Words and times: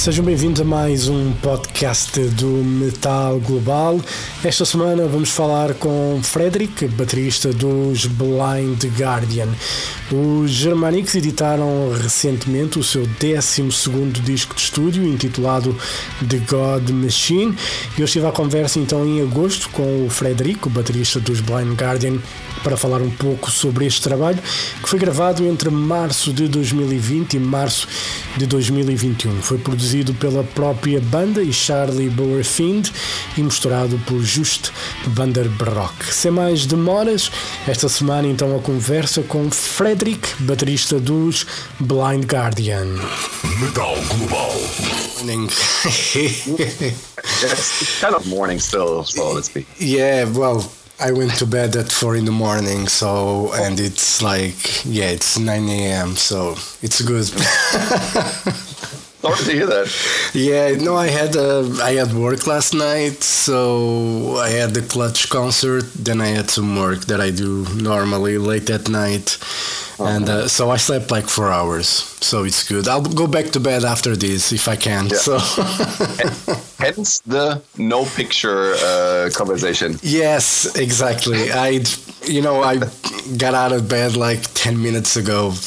Sejam 0.00 0.24
bem-vindos 0.24 0.62
a 0.62 0.64
mais 0.64 1.08
um 1.08 1.30
podcast 1.42 2.18
do 2.30 2.46
Metal 2.46 3.38
Global. 3.40 4.00
Esta 4.42 4.64
semana 4.64 5.06
vamos 5.06 5.28
falar 5.28 5.74
com 5.74 6.18
Frederick, 6.22 6.88
baterista 6.88 7.52
dos 7.52 8.06
Blind 8.06 8.82
Guardian. 8.98 9.48
Os 10.10 10.52
Germanics 10.52 11.14
editaram 11.16 11.92
recentemente 11.92 12.78
o 12.78 12.82
seu 12.82 13.06
12 13.06 14.22
disco 14.22 14.54
de 14.54 14.62
estúdio, 14.62 15.06
intitulado 15.06 15.76
The 16.26 16.38
God 16.48 16.88
Machine. 16.88 17.54
Eu 17.98 18.06
estive 18.06 18.24
à 18.26 18.32
conversa 18.32 18.78
então 18.78 19.04
em 19.04 19.20
agosto 19.20 19.68
com 19.68 20.06
o 20.06 20.08
Frederick, 20.08 20.66
o 20.66 20.70
baterista 20.70 21.20
dos 21.20 21.42
Blind 21.42 21.78
Guardian, 21.78 22.18
para 22.62 22.76
falar 22.76 23.00
um 23.00 23.10
pouco 23.10 23.50
sobre 23.50 23.86
este 23.86 24.02
trabalho, 24.02 24.38
que 24.82 24.88
foi 24.88 24.98
gravado 24.98 25.46
entre 25.46 25.70
março 25.70 26.32
de 26.32 26.48
2020 26.48 27.34
e 27.34 27.38
março 27.38 27.86
de 28.36 28.46
2021. 28.46 29.42
Foi 29.42 29.58
produzido 29.58 30.14
pela 30.14 30.44
própria 30.44 31.00
banda 31.00 31.42
e 31.42 31.52
Charlie 31.52 32.10
Bauerfind 32.10 32.88
e 33.36 33.42
misturado 33.42 34.00
por 34.06 34.22
Just 34.22 34.70
van 35.08 35.30
der 35.30 35.48
Broek. 35.48 36.12
Sem 36.12 36.30
mais 36.30 36.66
demoras, 36.66 37.30
esta 37.66 37.88
semana 37.88 38.28
então 38.28 38.56
a 38.56 38.60
conversa 38.60 39.22
com 39.22 39.50
Frederick, 39.50 40.28
baterista 40.40 40.98
dos 40.98 41.46
Blind 41.78 42.24
Guardian. 42.24 42.86
Metal 43.60 43.96
Global. 44.08 44.50
Morning. 45.20 45.48
it's 47.44 48.00
kind 48.00 48.14
of 48.14 48.26
morning 48.26 48.58
still, 48.58 49.04
so 49.04 49.32
let's 49.32 49.48
be. 49.48 49.66
yeah, 49.78 50.24
well, 50.24 50.64
I 51.00 51.12
went 51.12 51.32
to 51.38 51.46
bed 51.46 51.76
at 51.76 51.90
four 51.90 52.14
in 52.14 52.26
the 52.26 52.30
morning, 52.32 52.86
so 52.86 53.52
and 53.54 53.80
it's 53.80 54.20
like 54.22 54.84
yeah, 54.84 55.08
it's 55.08 55.38
nine 55.38 55.68
a.m. 55.68 56.14
So 56.14 56.56
it's 56.82 57.00
good. 57.00 57.30
Sorry 59.20 59.36
to 59.44 59.52
hear 59.52 59.66
that. 59.66 59.86
yeah, 60.34 60.74
no, 60.82 60.96
I 60.96 61.08
had 61.08 61.36
uh, 61.36 61.64
I 61.82 61.92
had 61.92 62.12
work 62.14 62.46
last 62.46 62.72
night, 62.72 63.22
so 63.22 64.36
I 64.38 64.48
had 64.48 64.70
the 64.74 64.80
Clutch 64.82 65.28
concert. 65.28 65.84
Then 65.94 66.20
I 66.22 66.28
had 66.28 66.48
some 66.50 66.74
work 66.76 67.00
that 67.06 67.20
I 67.20 67.30
do 67.30 67.66
normally 67.74 68.38
late 68.38 68.70
at 68.70 68.88
night, 68.88 69.36
and 69.98 70.26
uh, 70.28 70.48
so 70.48 70.70
I 70.70 70.78
slept 70.78 71.10
like 71.10 71.26
four 71.28 71.50
hours. 71.50 71.86
So 72.22 72.44
it's 72.44 72.62
good. 72.66 72.88
I'll 72.88 73.02
go 73.02 73.26
back 73.26 73.50
to 73.52 73.60
bed 73.60 73.84
after 73.84 74.16
this 74.16 74.52
if 74.52 74.68
I 74.68 74.76
can. 74.76 75.08
Yeah. 75.08 75.18
So 75.18 75.38
Hence 76.78 77.20
the 77.26 77.60
no 77.76 78.04
picture 78.16 78.74
uh, 78.74 79.28
conversation. 79.34 79.98
yes, 80.02 80.76
exactly. 80.76 81.52
I, 81.52 81.82
you 82.26 82.40
know, 82.40 82.62
I 82.62 82.78
got 83.36 83.52
out 83.54 83.72
of 83.72 83.86
bed 83.88 84.16
like 84.16 84.40
ten 84.54 84.80
minutes 84.82 85.16
ago. 85.16 85.52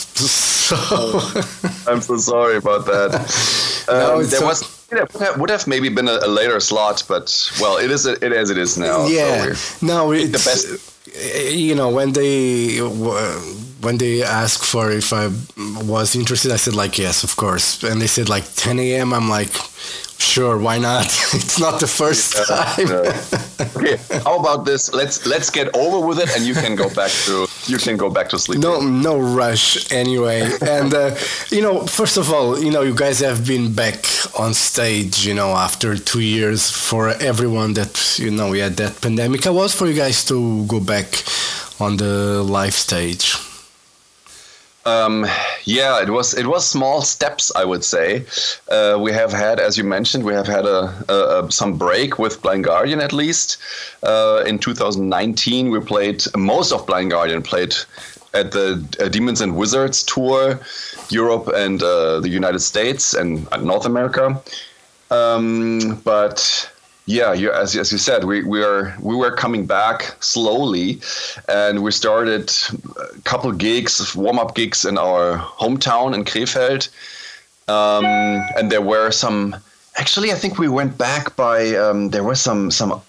So. 0.64 1.20
I'm 1.88 2.02
so 2.02 2.18
sorry 2.18 2.58
about 2.58 2.86
that. 2.86 3.12
No, 3.86 4.14
Um, 4.16 4.22
it's 4.22 4.32
there 4.32 4.40
so- 4.40 4.46
was 4.48 4.62
it 4.92 5.14
would 5.14 5.22
have- 5.22 5.38
would 5.40 5.50
have 5.50 5.68
maybe 5.68 5.90
been 5.90 6.08
a, 6.08 6.20
a 6.24 6.28
later 6.28 6.58
slot, 6.62 7.04
but 7.10 7.26
well, 7.60 7.76
it 7.78 7.92
is 7.92 8.06
it 8.06 8.24
as 8.24 8.50
it 8.50 8.58
is 8.58 8.78
now. 8.78 9.06
yeah 9.08 9.42
we're- 9.44 9.58
no 9.82 10.14
it's 10.14 10.46
best- 10.46 10.68
you 11.52 11.76
know 11.76 11.90
when 11.90 12.14
they 12.14 12.78
when 13.82 13.98
they 13.98 14.24
asked 14.24 14.66
for 14.66 14.90
if 14.90 15.12
i 15.12 15.28
was 15.86 16.16
interested 16.16 16.52
i 16.54 16.58
said 16.58 16.74
like 16.76 16.98
yes 16.98 17.24
of 17.24 17.36
course 17.36 17.84
and 17.84 18.02
they 18.02 18.08
said 18.08 18.30
like 18.30 18.46
10 18.56 18.80
a.m 18.80 19.14
i'm 19.14 19.30
like 19.30 19.52
sure 20.24 20.58
why 20.58 20.78
not? 20.80 21.06
It's 21.34 21.60
not 21.60 21.80
the 21.80 21.88
first 21.88 22.36
time. 22.48 22.88
Uh, 22.88 23.76
okay, 23.78 23.98
how 24.24 24.40
about 24.40 24.66
this? 24.66 24.94
Let's 24.94 25.26
let's 25.26 25.50
get 25.50 25.68
over 25.76 26.00
with 26.08 26.20
it, 26.20 26.30
and 26.36 26.46
you 26.46 26.54
can 26.54 26.76
go 26.76 26.88
back 26.90 27.12
to 27.26 27.48
you 27.68 27.78
can 27.78 27.98
go 27.98 28.10
back 28.10 28.30
to 28.30 28.38
sleep. 28.38 28.60
no 28.60 28.80
no 28.82 29.18
rush 29.20 29.92
anyway. 29.92 30.42
And 30.62 30.94
uh, 30.94 31.16
you 31.50 31.62
know 31.62 31.86
first 31.88 32.18
of 32.18 32.32
all 32.34 32.60
you 32.60 32.72
know 32.72 32.82
you 32.82 32.96
guys 32.96 33.20
have 33.20 33.46
been 33.46 33.74
back 33.74 34.00
on 34.40 34.54
stage 34.54 35.26
you 35.28 35.34
know 35.34 35.50
after 35.68 35.98
two 35.98 36.22
years 36.22 36.70
for 36.70 37.10
everyone 37.20 37.74
that 37.74 37.94
you 38.20 38.32
know 38.32 38.50
we 38.52 38.60
had 38.60 38.76
that 38.78 39.02
pandemic. 39.02 39.44
How 39.44 39.54
was 39.54 39.74
for 39.74 39.88
you 39.88 39.94
guys 39.96 40.24
to 40.26 40.66
go 40.68 40.80
back 40.80 41.08
on 41.80 41.98
the 41.98 42.44
live 42.44 42.74
stage 42.74 43.36
Um, 44.86 45.26
yeah, 45.64 46.02
it 46.02 46.10
was 46.10 46.34
it 46.34 46.48
was 46.48 46.68
small 46.68 47.02
steps, 47.02 47.52
I 47.56 47.64
would 47.64 47.84
say. 47.84 48.26
Uh, 48.70 48.98
we 49.00 49.14
have 49.14 49.32
had, 49.32 49.60
as 49.60 49.78
you 49.78 49.84
mentioned, 49.84 50.24
we 50.26 50.34
have 50.34 50.48
had 50.48 50.66
a, 50.66 50.94
a, 51.08 51.44
a 51.46 51.52
some 51.52 51.78
break 51.78 52.20
with 52.20 52.42
Blind 52.42 52.66
Guardian 52.66 53.00
at 53.00 53.14
least. 53.14 53.58
Uh, 54.04 54.44
in 54.46 54.60
2019, 54.60 55.70
we 55.70 55.80
played 55.80 56.24
most 56.36 56.74
of 56.74 56.86
Blind 56.86 57.12
Guardian 57.12 57.42
played 57.42 57.76
at 58.34 58.52
the 58.52 58.84
uh, 59.00 59.08
Demons 59.08 59.42
and 59.42 59.56
Wizards 59.56 60.04
tour, 60.04 60.60
Europe 61.10 61.48
and 61.56 61.82
uh, 61.82 62.20
the 62.20 62.30
United 62.30 62.60
States 62.60 63.14
and 63.14 63.48
uh, 63.52 63.58
North 63.58 63.86
America. 63.86 64.42
Um, 65.12 66.02
but 66.04 66.73
yeah, 67.06 67.34
you, 67.34 67.52
as, 67.52 67.76
as 67.76 67.92
you 67.92 67.98
said, 67.98 68.24
we, 68.24 68.44
we 68.44 68.64
are 68.64 68.96
we 69.02 69.16
were 69.16 69.32
coming 69.32 69.66
back 69.66 70.16
slowly, 70.22 71.02
and 71.50 71.84
we 71.84 71.92
started 71.92 72.52
a 72.98 73.20
couple 73.22 73.52
gigs, 73.52 74.16
warm 74.16 74.40
up 74.40 74.56
gigs 74.56 74.86
in 74.86 74.98
our 74.98 75.38
hometown 75.38 76.14
in 76.14 76.24
Krefeld, 76.24 76.90
um, 77.68 78.06
and 78.58 78.72
there 78.72 78.82
were 78.82 79.12
some. 79.12 79.56
Actually, 79.98 80.32
I 80.32 80.36
think 80.36 80.58
we 80.58 80.70
went 80.70 80.98
back 80.98 81.36
by 81.36 81.76
um, 81.76 82.10
there 82.10 82.24
were 82.24 82.36
some 82.36 82.72
some 82.72 83.02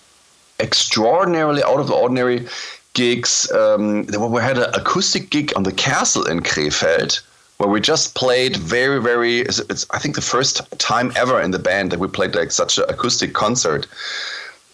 extraordinarily 0.58 1.62
out 1.62 1.78
of 1.78 1.86
the 1.86 1.94
ordinary 1.94 2.48
gigs. 2.94 3.50
Um, 3.52 4.06
we 4.06 4.42
had 4.42 4.58
an 4.58 4.74
acoustic 4.74 5.30
gig 5.30 5.52
on 5.54 5.62
the 5.62 5.72
castle 5.72 6.26
in 6.26 6.40
Krefeld 6.40 7.22
where 7.58 7.68
we 7.68 7.80
just 7.80 8.14
played 8.14 8.56
very 8.56 9.00
very 9.00 9.40
it's, 9.40 9.60
it's 9.70 9.86
i 9.90 9.98
think 9.98 10.14
the 10.14 10.20
first 10.20 10.60
time 10.78 11.12
ever 11.16 11.40
in 11.40 11.50
the 11.50 11.58
band 11.58 11.90
that 11.90 12.00
we 12.00 12.08
played 12.08 12.34
like 12.34 12.50
such 12.50 12.78
an 12.78 12.84
acoustic 12.88 13.32
concert. 13.32 13.86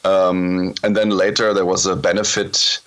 Um, 0.03 0.75
and 0.83 0.97
then 0.97 1.11
later 1.11 1.53
there 1.53 1.67
was 1.67 1.85
a 1.85 1.95
benefit 1.95 2.81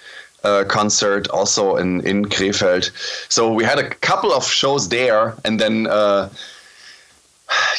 uh, 0.44 0.64
concert 0.68 1.28
also 1.30 1.78
in 1.78 2.06
in 2.08 2.26
Krefeld. 2.26 2.90
So 3.30 3.54
we 3.54 3.64
had 3.64 3.80
a 3.80 3.90
couple 4.10 4.32
of 4.34 4.46
shows 4.46 4.90
there 4.90 5.36
and 5.46 5.60
then 5.60 5.88
uh, 5.88 6.30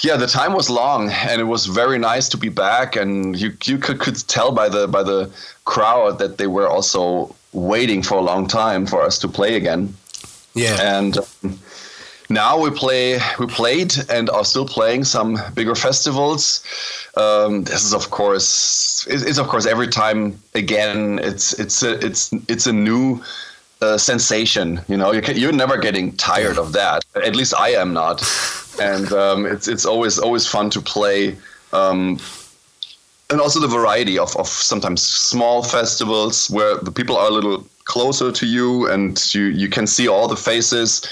yeah 0.02 0.16
the 0.16 0.28
time 0.28 0.52
was 0.54 0.70
long 0.70 1.10
and 1.10 1.41
it 1.41 1.48
was 1.56 1.66
very 1.66 1.98
nice 1.98 2.28
to 2.28 2.36
be 2.36 2.48
back 2.48 2.96
and 2.96 3.36
you 3.41 3.50
you 3.64 3.78
could, 3.78 3.98
could 3.98 4.16
tell 4.28 4.52
by 4.52 4.69
the 4.69 4.86
by 4.86 5.02
the 5.02 5.31
crowd 5.64 6.19
that 6.19 6.38
they 6.38 6.46
were 6.46 6.69
also 6.69 7.34
waiting 7.52 8.02
for 8.02 8.19
a 8.19 8.22
long 8.22 8.46
time 8.46 8.87
for 8.87 9.02
us 9.02 9.19
to 9.19 9.28
play 9.28 9.56
again. 9.56 9.94
Yeah. 10.55 10.96
And 10.96 11.19
um, 11.19 11.58
now 12.31 12.59
we 12.61 12.71
play 12.71 13.19
we 13.38 13.47
played 13.47 13.94
and 14.11 14.31
are 14.31 14.44
still 14.44 14.67
playing 14.67 15.05
some 15.05 15.38
bigger 15.55 15.75
festivals. 15.75 16.65
Um, 17.17 17.65
this 17.65 17.85
is 17.85 17.93
of 17.94 18.11
course 18.11 19.06
it- 19.09 19.26
it's 19.29 19.38
of 19.38 19.49
course 19.49 19.67
every 19.67 19.88
time 19.88 20.38
again 20.55 21.19
it's 21.23 21.53
it's 21.59 21.82
a 21.82 21.93
it's 22.05 22.32
it's 22.49 22.67
a 22.67 22.73
new 22.73 23.23
uh, 23.82 23.99
sensation 23.99 24.81
you 24.88 24.97
know? 24.97 25.12
You 25.12 25.21
can, 25.21 25.37
you're 25.37 25.53
never 25.53 25.76
getting 25.76 26.17
tired 26.17 26.59
of 26.59 26.73
that. 26.73 27.05
At 27.17 27.37
least 27.37 27.55
i 27.55 27.71
am 27.71 27.93
not. 27.93 28.23
And 28.81 29.12
um, 29.12 29.47
it's 29.47 29.69
it's 29.69 29.85
always 29.85 30.19
always 30.19 30.47
fun 30.47 30.71
to 30.71 30.81
play 30.81 31.37
um, 31.73 32.19
and 33.31 33.41
also 33.41 33.59
the 33.61 33.69
variety 33.69 34.19
of, 34.19 34.35
of 34.37 34.47
sometimes 34.49 35.03
small 35.03 35.62
festivals 35.62 36.49
where 36.50 36.76
the 36.79 36.93
people 36.93 37.17
are 37.17 37.29
a 37.29 37.31
little 37.31 37.67
closer 37.84 38.32
to 38.32 38.46
you 38.46 38.88
and 38.90 39.34
you, 39.34 39.44
you 39.44 39.69
can 39.69 39.86
see 39.86 40.08
all 40.08 40.26
the 40.26 40.36
faces 40.36 41.02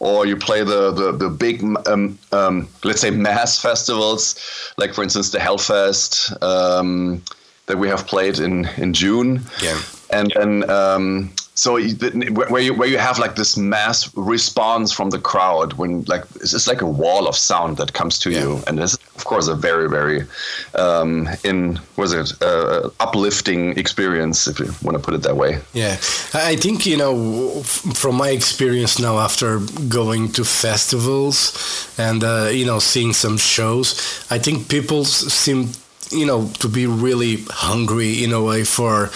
or 0.00 0.26
you 0.26 0.36
play 0.36 0.64
the, 0.64 0.90
the, 0.90 1.12
the 1.12 1.28
big 1.28 1.62
um, 1.86 2.18
um, 2.32 2.66
let's 2.82 3.00
say 3.00 3.10
mass 3.10 3.60
festivals 3.60 4.34
like 4.78 4.94
for 4.94 5.02
instance 5.02 5.30
the 5.30 5.38
hellfest 5.38 6.32
um, 6.42 7.22
that 7.66 7.76
we 7.78 7.88
have 7.88 8.06
played 8.06 8.38
in, 8.38 8.66
in 8.78 8.92
june 8.94 9.42
Yeah. 9.62 9.78
and 10.10 10.32
then 10.34 10.70
um, 10.70 11.30
so 11.54 11.78
where 11.78 12.60
you 12.60 12.74
where 12.74 12.88
you 12.88 12.98
have 12.98 13.18
like 13.18 13.36
this 13.36 13.56
mass 13.56 14.10
response 14.16 14.92
from 14.92 15.10
the 15.10 15.20
crowd 15.20 15.74
when 15.74 16.02
like 16.04 16.24
it's 16.36 16.52
it's 16.52 16.66
like 16.66 16.82
a 16.82 16.86
wall 16.86 17.28
of 17.28 17.36
sound 17.36 17.76
that 17.76 17.92
comes 17.92 18.18
to 18.20 18.30
you. 18.30 18.60
And 18.66 18.80
it's 18.80 18.94
of 18.94 19.24
course 19.24 19.46
a 19.46 19.54
very 19.54 19.88
very 19.88 20.26
um, 20.74 21.28
in 21.44 21.78
was 21.96 22.12
it 22.12 22.32
uh, 22.42 22.90
uplifting 22.98 23.78
experience 23.78 24.48
if 24.48 24.58
you 24.58 24.66
want 24.82 24.96
to 24.96 25.02
put 25.02 25.14
it 25.14 25.22
that 25.22 25.36
way. 25.36 25.60
Yeah, 25.72 25.96
I 26.32 26.54
I 26.54 26.56
think 26.56 26.86
you 26.86 26.96
know 26.96 27.62
from 27.62 28.16
my 28.16 28.30
experience 28.30 28.98
now 28.98 29.18
after 29.18 29.60
going 29.88 30.32
to 30.32 30.44
festivals 30.44 31.52
and 31.98 32.22
uh, 32.24 32.48
you 32.52 32.64
know 32.64 32.80
seeing 32.80 33.12
some 33.12 33.38
shows, 33.38 33.94
I 34.30 34.38
think 34.38 34.68
people 34.68 35.04
seem 35.04 35.70
you 36.14 36.26
know 36.26 36.48
to 36.60 36.68
be 36.68 36.86
really 36.86 37.44
hungry 37.50 38.24
in 38.24 38.32
a 38.32 38.42
way 38.42 38.64
for 38.64 39.10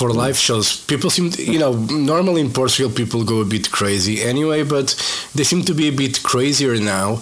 for 0.00 0.10
live 0.10 0.38
shows. 0.38 0.80
People 0.86 1.10
seem, 1.10 1.30
to, 1.30 1.42
you 1.44 1.58
know, 1.58 1.72
normally 1.74 2.40
in 2.40 2.50
Portugal 2.50 2.90
people 2.90 3.22
go 3.22 3.42
a 3.42 3.44
bit 3.44 3.70
crazy 3.70 4.22
anyway, 4.22 4.62
but 4.62 4.88
they 5.34 5.44
seem 5.44 5.62
to 5.62 5.74
be 5.74 5.88
a 5.88 5.92
bit 5.92 6.22
crazier 6.22 6.78
now, 6.78 7.20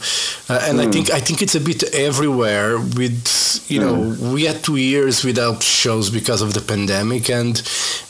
uh, 0.49 0.61
and 0.69 0.79
mm. 0.79 0.87
I 0.87 0.91
think 0.93 1.11
I 1.11 1.21
think 1.21 1.43
it's 1.43 1.57
a 1.57 1.61
bit 1.61 1.83
everywhere. 1.93 2.79
With 2.79 3.19
you 3.69 3.81
mm. 3.81 3.83
know, 3.83 4.33
we 4.33 4.45
had 4.45 4.63
two 4.63 4.77
years 4.77 5.25
without 5.25 5.63
shows 5.63 6.09
because 6.11 6.41
of 6.41 6.55
the 6.55 6.61
pandemic, 6.61 7.29
and 7.31 7.61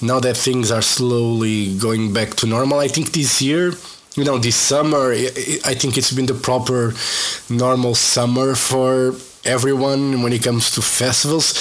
now 0.02 0.20
that 0.20 0.36
things 0.36 0.70
are 0.70 0.82
slowly 0.82 1.76
going 1.78 2.12
back 2.12 2.34
to 2.36 2.46
normal, 2.46 2.78
I 2.78 2.88
think 2.88 3.12
this 3.12 3.40
year 3.40 3.72
you 4.16 4.24
know 4.24 4.38
this 4.38 4.56
summer 4.56 5.12
i 5.12 5.74
think 5.74 5.96
it's 5.96 6.12
been 6.12 6.26
the 6.26 6.34
proper 6.34 6.92
normal 7.48 7.94
summer 7.94 8.54
for 8.56 9.14
everyone 9.44 10.22
when 10.22 10.32
it 10.32 10.42
comes 10.42 10.70
to 10.72 10.82
festivals. 10.82 11.54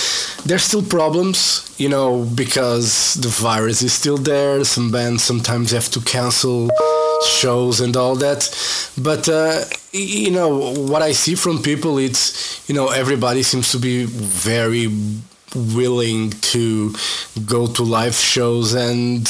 There's 0.46 0.64
still 0.64 0.84
problems, 0.84 1.74
you 1.78 1.90
know, 1.90 2.24
because 2.24 3.16
the 3.16 3.28
virus 3.28 3.82
is 3.82 3.94
still 3.94 4.18
there. 4.18 4.64
Some 4.64 4.92
bands 4.92 5.24
sometimes 5.24 5.72
have 5.72 5.90
to 5.92 6.02
cancel 6.02 6.70
shows 7.26 7.82
and 7.82 7.96
all 7.98 8.16
that. 8.16 8.50
But 8.98 9.28
uh, 9.30 9.64
you 9.92 10.32
know, 10.32 10.74
what 10.74 11.02
I 11.02 11.12
see 11.12 11.36
from 11.36 11.62
people, 11.62 11.98
it's 11.98 12.68
you 12.70 12.76
know, 12.76 12.90
everybody 12.90 13.44
seems 13.44 13.72
to 13.72 13.80
be 13.80 14.06
very 14.06 14.88
willing 15.56 16.30
to 16.30 16.94
go 17.46 17.68
to 17.68 17.84
live 17.84 18.14
shows 18.14 18.74
and 18.74 19.28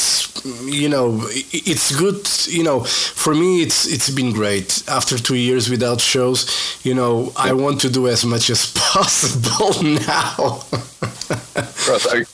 you 0.66 0.90
know 0.90 1.19
it's 1.52 1.96
good 1.96 2.28
you 2.48 2.64
know 2.64 2.80
for 2.81 3.36
me 3.36 3.62
it's 3.62 3.88
it's 3.88 4.10
been 4.10 4.31
great. 4.31 4.84
After 4.88 5.18
two 5.18 5.36
years 5.36 5.69
without 5.69 6.02
shows 6.02 6.48
you 6.84 6.94
know 6.96 7.31
i 7.36 7.54
want 7.54 7.81
to 7.81 7.90
do 7.90 8.08
as 8.08 8.25
much 8.25 8.50
as 8.50 8.72
possible 8.75 9.84
now. 9.84 10.64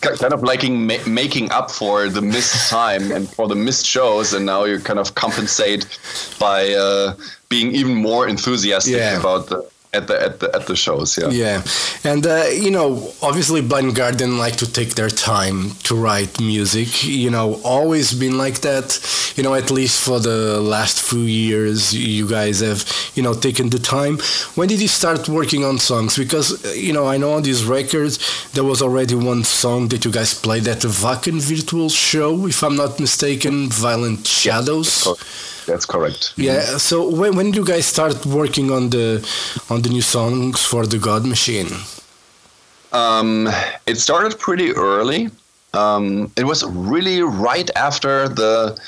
Kind 0.01 0.33
of 0.33 0.44
liking 0.44 0.88
ma- 0.88 1.06
making 1.07 1.51
up 1.51 1.69
for 1.69 2.09
the 2.09 2.21
missed 2.21 2.69
time 2.69 3.12
and 3.12 3.30
for 3.30 3.47
the 3.47 3.56
missed 3.56 3.85
shows 3.85 4.33
and 4.33 4.45
now 4.45 4.63
you 4.63 4.80
kind 4.80 5.00
of 5.00 5.13
compensate 5.15 5.85
by 6.39 6.74
uh, 6.74 7.15
being 7.50 7.71
even 7.71 7.94
more 7.95 8.27
enthusiastic 8.27 8.95
yeah. 8.95 9.19
about 9.19 9.47
the 9.47 9.72
at 9.94 10.07
the 10.07 10.22
at 10.22 10.40
the 10.40 10.56
at 10.56 10.66
the 10.68 10.75
shows 10.75 11.18
yeah. 11.18 11.30
Yeah. 11.30 11.63
And 12.04 12.25
uh, 12.25 12.45
you 12.51 12.72
know 12.72 13.13
obviously 13.22 13.62
blind 13.62 13.95
guardian 13.95 14.38
like 14.38 14.56
to 14.57 14.72
take 14.72 14.95
their 14.95 15.10
time 15.10 15.72
to 15.84 15.95
write 15.95 16.40
music 16.40 17.04
you 17.04 17.30
know 17.30 17.60
always 17.63 18.13
been 18.13 18.38
like 18.38 18.62
that. 18.62 18.88
You 19.36 19.44
know 19.44 19.54
at 19.56 19.72
least 19.72 20.04
for 20.04 20.19
the 20.19 20.60
last 20.62 21.01
few 21.01 21.22
years 21.22 21.94
you 21.94 22.28
guys 22.28 22.60
have 22.60 22.81
you 23.16 23.24
know 23.24 23.34
taken 23.34 23.69
the 23.69 23.80
time. 23.80 24.18
When 24.56 24.68
did 24.68 24.81
you 24.81 24.88
start 24.88 25.28
working 25.30 25.63
on 25.63 25.80
songs? 25.80 26.18
Because 26.18 26.48
you 26.75 26.94
know 26.94 27.07
i 27.07 27.18
know 27.18 27.34
on 27.34 27.44
these 27.44 27.63
records 27.66 28.19
there 28.54 28.63
was 28.63 28.81
already 28.81 29.16
one 29.16 29.44
song 29.44 29.88
that 29.90 30.06
you 30.06 30.12
guys 30.12 30.34
played 30.34 30.68
at 30.68 30.81
the 30.81 30.88
Wacken 30.88 31.40
virtual 31.42 31.90
show 31.90 32.48
if 32.48 32.63
i'm 32.63 32.75
not 32.75 33.00
mistaken 33.00 33.69
violent 33.69 34.25
shadows. 34.25 35.06
yeah, 35.06 35.13
that's 35.65 35.86
correct. 35.86 36.33
Yeah. 36.38 36.77
So 36.77 37.10
when 37.10 37.36
when 37.36 37.51
do 37.51 37.60
you 37.60 37.65
guys 37.65 37.86
start 37.86 38.25
working 38.25 38.71
on 38.71 38.89
the 38.89 39.27
on 39.69 39.81
the 39.81 39.89
new 39.89 40.01
songs 40.01 40.63
for 40.63 40.86
the 40.86 40.98
God 40.98 41.25
Machine? 41.25 41.69
Um, 42.92 43.50
it 43.88 43.98
started 43.98 44.38
pretty 44.39 44.71
early. 44.71 45.30
Um, 45.74 46.31
it 46.38 46.45
was 46.45 46.63
really 46.65 47.21
right 47.24 47.69
after 47.75 48.30
the 48.30 48.80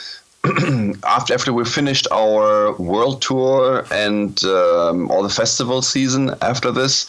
after 1.04 1.34
after 1.34 1.52
we 1.52 1.66
finished 1.66 2.08
our 2.12 2.76
world 2.78 3.22
tour 3.22 3.86
and 3.92 4.44
um, 4.44 5.10
all 5.10 5.24
the 5.24 5.30
festival 5.30 5.82
season. 5.82 6.36
After 6.42 6.72
this, 6.72 7.08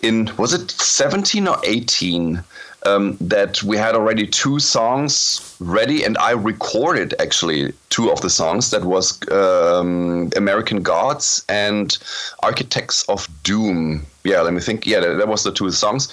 in 0.00 0.30
was 0.38 0.54
it 0.54 0.70
seventeen 0.70 1.46
or 1.48 1.58
eighteen? 1.64 2.42
Um, 2.86 3.16
that 3.20 3.62
we 3.62 3.76
had 3.76 3.94
already 3.94 4.26
two 4.26 4.58
songs 4.58 5.56
ready, 5.60 6.04
and 6.04 6.18
I 6.18 6.32
recorded 6.32 7.14
actually 7.18 7.72
two 7.90 8.10
of 8.10 8.20
the 8.20 8.30
songs. 8.30 8.70
That 8.70 8.84
was 8.84 9.20
um, 9.30 10.30
American 10.36 10.82
Gods 10.82 11.44
and 11.48 11.96
Architects 12.42 13.04
of 13.08 13.28
Doom. 13.42 14.04
Yeah, 14.24 14.40
let 14.40 14.52
me 14.52 14.60
think. 14.60 14.86
Yeah, 14.86 15.00
that, 15.00 15.14
that 15.14 15.28
was 15.28 15.44
the 15.44 15.52
two 15.52 15.70
songs, 15.70 16.08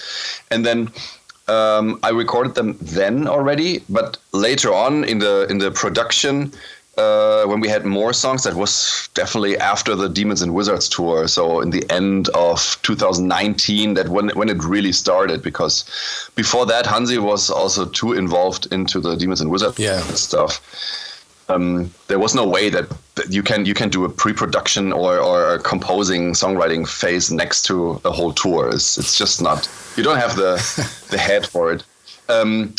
and 0.52 0.66
then. 0.66 0.92
Um, 1.48 2.00
I 2.04 2.10
recorded 2.10 2.54
them 2.54 2.78
then 2.80 3.28
already, 3.28 3.84
but 3.90 4.18
later 4.34 4.72
on 4.72 5.04
in 5.04 5.18
the 5.18 5.48
in 5.50 5.58
the 5.58 5.72
production, 5.72 6.54
uh, 7.00 7.46
when 7.46 7.62
we 7.62 7.70
had 7.70 7.86
more 7.86 8.14
songs, 8.14 8.44
that 8.44 8.56
was 8.56 9.10
definitely 9.14 9.58
after 9.58 9.96
the 9.96 10.10
Demons 10.10 10.42
and 10.42 10.54
Wizards 10.54 10.90
tour. 10.90 11.28
So 11.28 11.62
in 11.62 11.70
the 11.70 11.90
end 11.90 12.28
of 12.30 12.78
2019, 12.84 13.94
that 13.94 14.10
when 14.10 14.30
when 14.30 14.50
it 14.50 14.62
really 14.64 14.92
started. 14.92 15.42
Because 15.42 15.86
before 16.36 16.66
that, 16.66 16.86
Hansi 16.86 17.18
was 17.18 17.50
also 17.50 17.86
too 17.86 18.14
involved 18.14 18.68
into 18.74 19.00
the 19.00 19.16
Demons 19.16 19.42
and 19.42 19.50
Wizards 19.50 19.80
yeah. 19.80 20.02
stuff. 20.16 20.62
Um, 21.48 21.92
there 22.08 22.20
was 22.20 22.36
no 22.36 22.48
way 22.48 22.70
that, 22.70 22.88
that, 23.16 23.34
you 23.34 23.42
can 23.42 23.66
you 23.66 23.74
can 23.74 23.90
do 23.90 24.06
a 24.06 24.10
pre-production 24.10 24.94
or, 24.94 25.18
or 25.20 25.56
a 25.56 25.60
composing 25.60 26.34
songwriting 26.34 26.88
phase 26.88 27.32
next 27.32 27.66
to 27.68 28.00
a 28.06 28.12
whole 28.12 28.34
tour. 28.34 28.70
It's, 28.70 29.00
it's 29.00 29.18
just 29.18 29.42
not. 29.42 29.68
You 29.96 30.04
don't 30.04 30.20
have 30.20 30.36
the 30.36 30.54
the 31.10 31.18
head 31.18 31.48
for 31.48 31.72
it. 31.74 31.84
Um, 32.28 32.76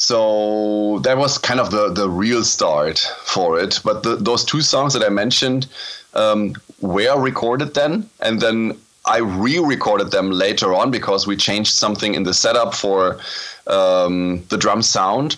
so 0.00 1.00
that 1.00 1.18
was 1.18 1.38
kind 1.38 1.58
of 1.58 1.70
the 1.70 1.92
the 1.92 2.08
real 2.08 2.44
start 2.44 2.98
for 3.24 3.58
it. 3.58 3.80
But 3.84 4.04
the, 4.04 4.16
those 4.16 4.44
two 4.44 4.60
songs 4.60 4.92
that 4.94 5.04
I 5.04 5.08
mentioned 5.08 5.66
um, 6.14 6.54
were 6.80 7.20
recorded 7.20 7.74
then, 7.74 8.08
and 8.20 8.40
then 8.40 8.78
I 9.04 9.18
re-recorded 9.18 10.10
them 10.10 10.30
later 10.30 10.72
on 10.74 10.90
because 10.90 11.26
we 11.26 11.36
changed 11.36 11.74
something 11.74 12.14
in 12.14 12.22
the 12.22 12.34
setup 12.34 12.74
for 12.74 13.18
um, 13.66 14.44
the 14.50 14.56
drum 14.56 14.82
sound. 14.82 15.36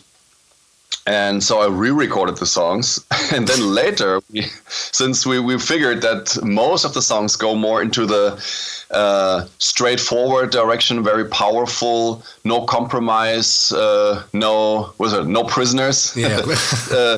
And 1.06 1.42
so 1.42 1.60
I 1.60 1.66
re-recorded 1.68 2.36
the 2.36 2.46
songs, 2.46 3.04
and 3.32 3.48
then 3.48 3.74
later, 3.74 4.20
we, 4.30 4.42
since 4.68 5.24
we, 5.24 5.40
we 5.40 5.58
figured 5.58 6.02
that 6.02 6.38
most 6.44 6.84
of 6.84 6.92
the 6.92 7.00
songs 7.02 7.36
go 7.36 7.54
more 7.54 7.80
into 7.80 8.04
the 8.04 8.38
uh, 8.90 9.46
straightforward 9.58 10.50
direction, 10.50 11.02
very 11.02 11.24
powerful, 11.24 12.22
no 12.44 12.64
compromise, 12.66 13.72
uh, 13.72 14.22
no 14.32 14.92
was 14.98 15.12
it? 15.12 15.26
No 15.26 15.44
prisoners, 15.44 16.14
yeah. 16.16 16.42
uh, 16.92 17.16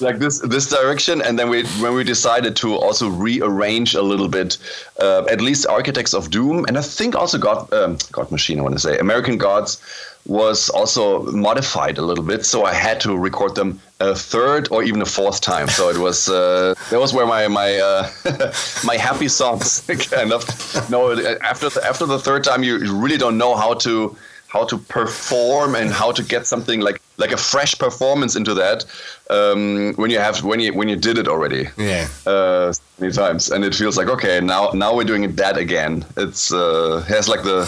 like 0.00 0.18
this 0.18 0.38
this 0.40 0.68
direction. 0.68 1.22
And 1.22 1.38
then 1.38 1.48
we 1.48 1.64
when 1.80 1.94
we 1.94 2.04
decided 2.04 2.54
to 2.56 2.74
also 2.74 3.08
rearrange 3.08 3.94
a 3.94 4.02
little 4.02 4.28
bit, 4.28 4.58
uh, 5.00 5.24
at 5.30 5.40
least 5.40 5.66
Architects 5.66 6.14
of 6.14 6.30
Doom, 6.30 6.66
and 6.68 6.76
I 6.78 6.82
think 6.82 7.14
also 7.14 7.38
God 7.38 7.72
um, 7.72 7.98
God 8.12 8.30
Machine, 8.30 8.58
I 8.58 8.62
want 8.62 8.74
to 8.74 8.80
say 8.80 8.98
American 8.98 9.38
Gods 9.38 9.80
was 10.26 10.70
also 10.70 11.22
modified 11.32 11.98
a 11.98 12.02
little 12.02 12.24
bit, 12.24 12.46
so 12.46 12.64
I 12.64 12.72
had 12.72 13.00
to 13.00 13.16
record 13.16 13.54
them 13.54 13.80
a 14.00 14.14
third 14.14 14.68
or 14.70 14.82
even 14.82 15.02
a 15.02 15.06
fourth 15.06 15.40
time. 15.40 15.68
So 15.68 15.90
it 15.90 15.98
was 15.98 16.28
uh, 16.28 16.74
that 16.90 16.98
was 16.98 17.12
where 17.12 17.26
my 17.26 17.48
my 17.48 17.76
uh, 17.76 18.10
my 18.84 18.96
happy 18.96 19.28
songs 19.28 19.80
kind 20.10 20.32
of 20.32 20.42
no 20.90 21.12
after 21.42 21.68
the, 21.68 21.84
after 21.84 22.06
the 22.06 22.18
third 22.18 22.44
time 22.44 22.62
you 22.62 22.78
really 22.94 23.18
don't 23.18 23.36
know 23.36 23.54
how 23.54 23.74
to 23.74 24.16
how 24.48 24.64
to 24.64 24.78
perform 24.78 25.74
and 25.74 25.90
how 25.90 26.12
to 26.12 26.22
get 26.22 26.46
something 26.46 26.80
like 26.80 27.00
like 27.16 27.32
a 27.32 27.36
fresh 27.36 27.78
performance 27.78 28.36
into 28.36 28.54
that 28.54 28.84
um, 29.30 29.94
when 29.94 30.10
you 30.10 30.18
have 30.18 30.42
when 30.42 30.60
you 30.60 30.72
when 30.74 30.88
you 30.88 30.96
did 30.96 31.18
it 31.18 31.28
already 31.28 31.68
yeah 31.76 32.08
uh, 32.26 32.72
many 32.98 33.12
times 33.12 33.50
and 33.50 33.64
it 33.64 33.74
feels 33.74 33.96
like 33.96 34.08
okay 34.08 34.40
now 34.40 34.70
now 34.74 34.94
we're 34.94 35.04
doing 35.04 35.24
it 35.24 35.36
that 35.36 35.56
again 35.56 36.04
it's 36.16 36.52
uh, 36.52 37.04
has 37.08 37.28
like 37.28 37.42
the 37.42 37.60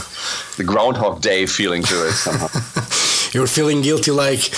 the 0.56 0.64
groundhog 0.64 1.20
day 1.22 1.46
feeling 1.46 1.82
to 1.82 1.94
it 2.08 2.12
somehow 2.12 2.48
you're 3.32 3.46
feeling 3.46 3.82
guilty 3.82 4.10
like 4.10 4.50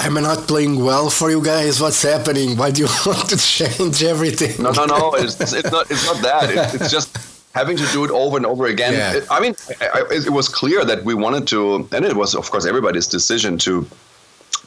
am 0.00 0.16
I 0.18 0.20
not 0.20 0.46
playing 0.46 0.84
well 0.84 1.10
for 1.10 1.30
you 1.30 1.42
guys? 1.42 1.80
What's 1.80 2.02
happening? 2.02 2.56
Why 2.56 2.70
do 2.70 2.82
you 2.82 2.88
want 3.06 3.28
to 3.30 3.36
change 3.36 4.02
everything? 4.02 4.62
No, 4.62 4.70
no, 4.70 4.84
no. 4.86 5.14
It's, 5.18 5.40
it's 5.40 5.70
not. 5.70 5.90
It's 5.90 6.06
not 6.06 6.22
that. 6.22 6.50
It, 6.50 6.80
it's 6.80 6.90
just 6.90 7.18
having 7.54 7.76
to 7.76 7.86
do 7.92 8.04
it 8.04 8.10
over 8.10 8.36
and 8.36 8.46
over 8.46 8.66
again. 8.66 8.92
Yeah. 8.92 9.14
It, 9.14 9.26
I 9.30 9.40
mean, 9.40 9.54
I, 9.80 10.02
it 10.10 10.30
was 10.30 10.48
clear 10.48 10.84
that 10.84 11.04
we 11.04 11.14
wanted 11.14 11.46
to, 11.48 11.88
and 11.92 12.04
it 12.04 12.16
was, 12.16 12.34
of 12.34 12.50
course, 12.50 12.66
everybody's 12.66 13.06
decision 13.06 13.58
to 13.58 13.86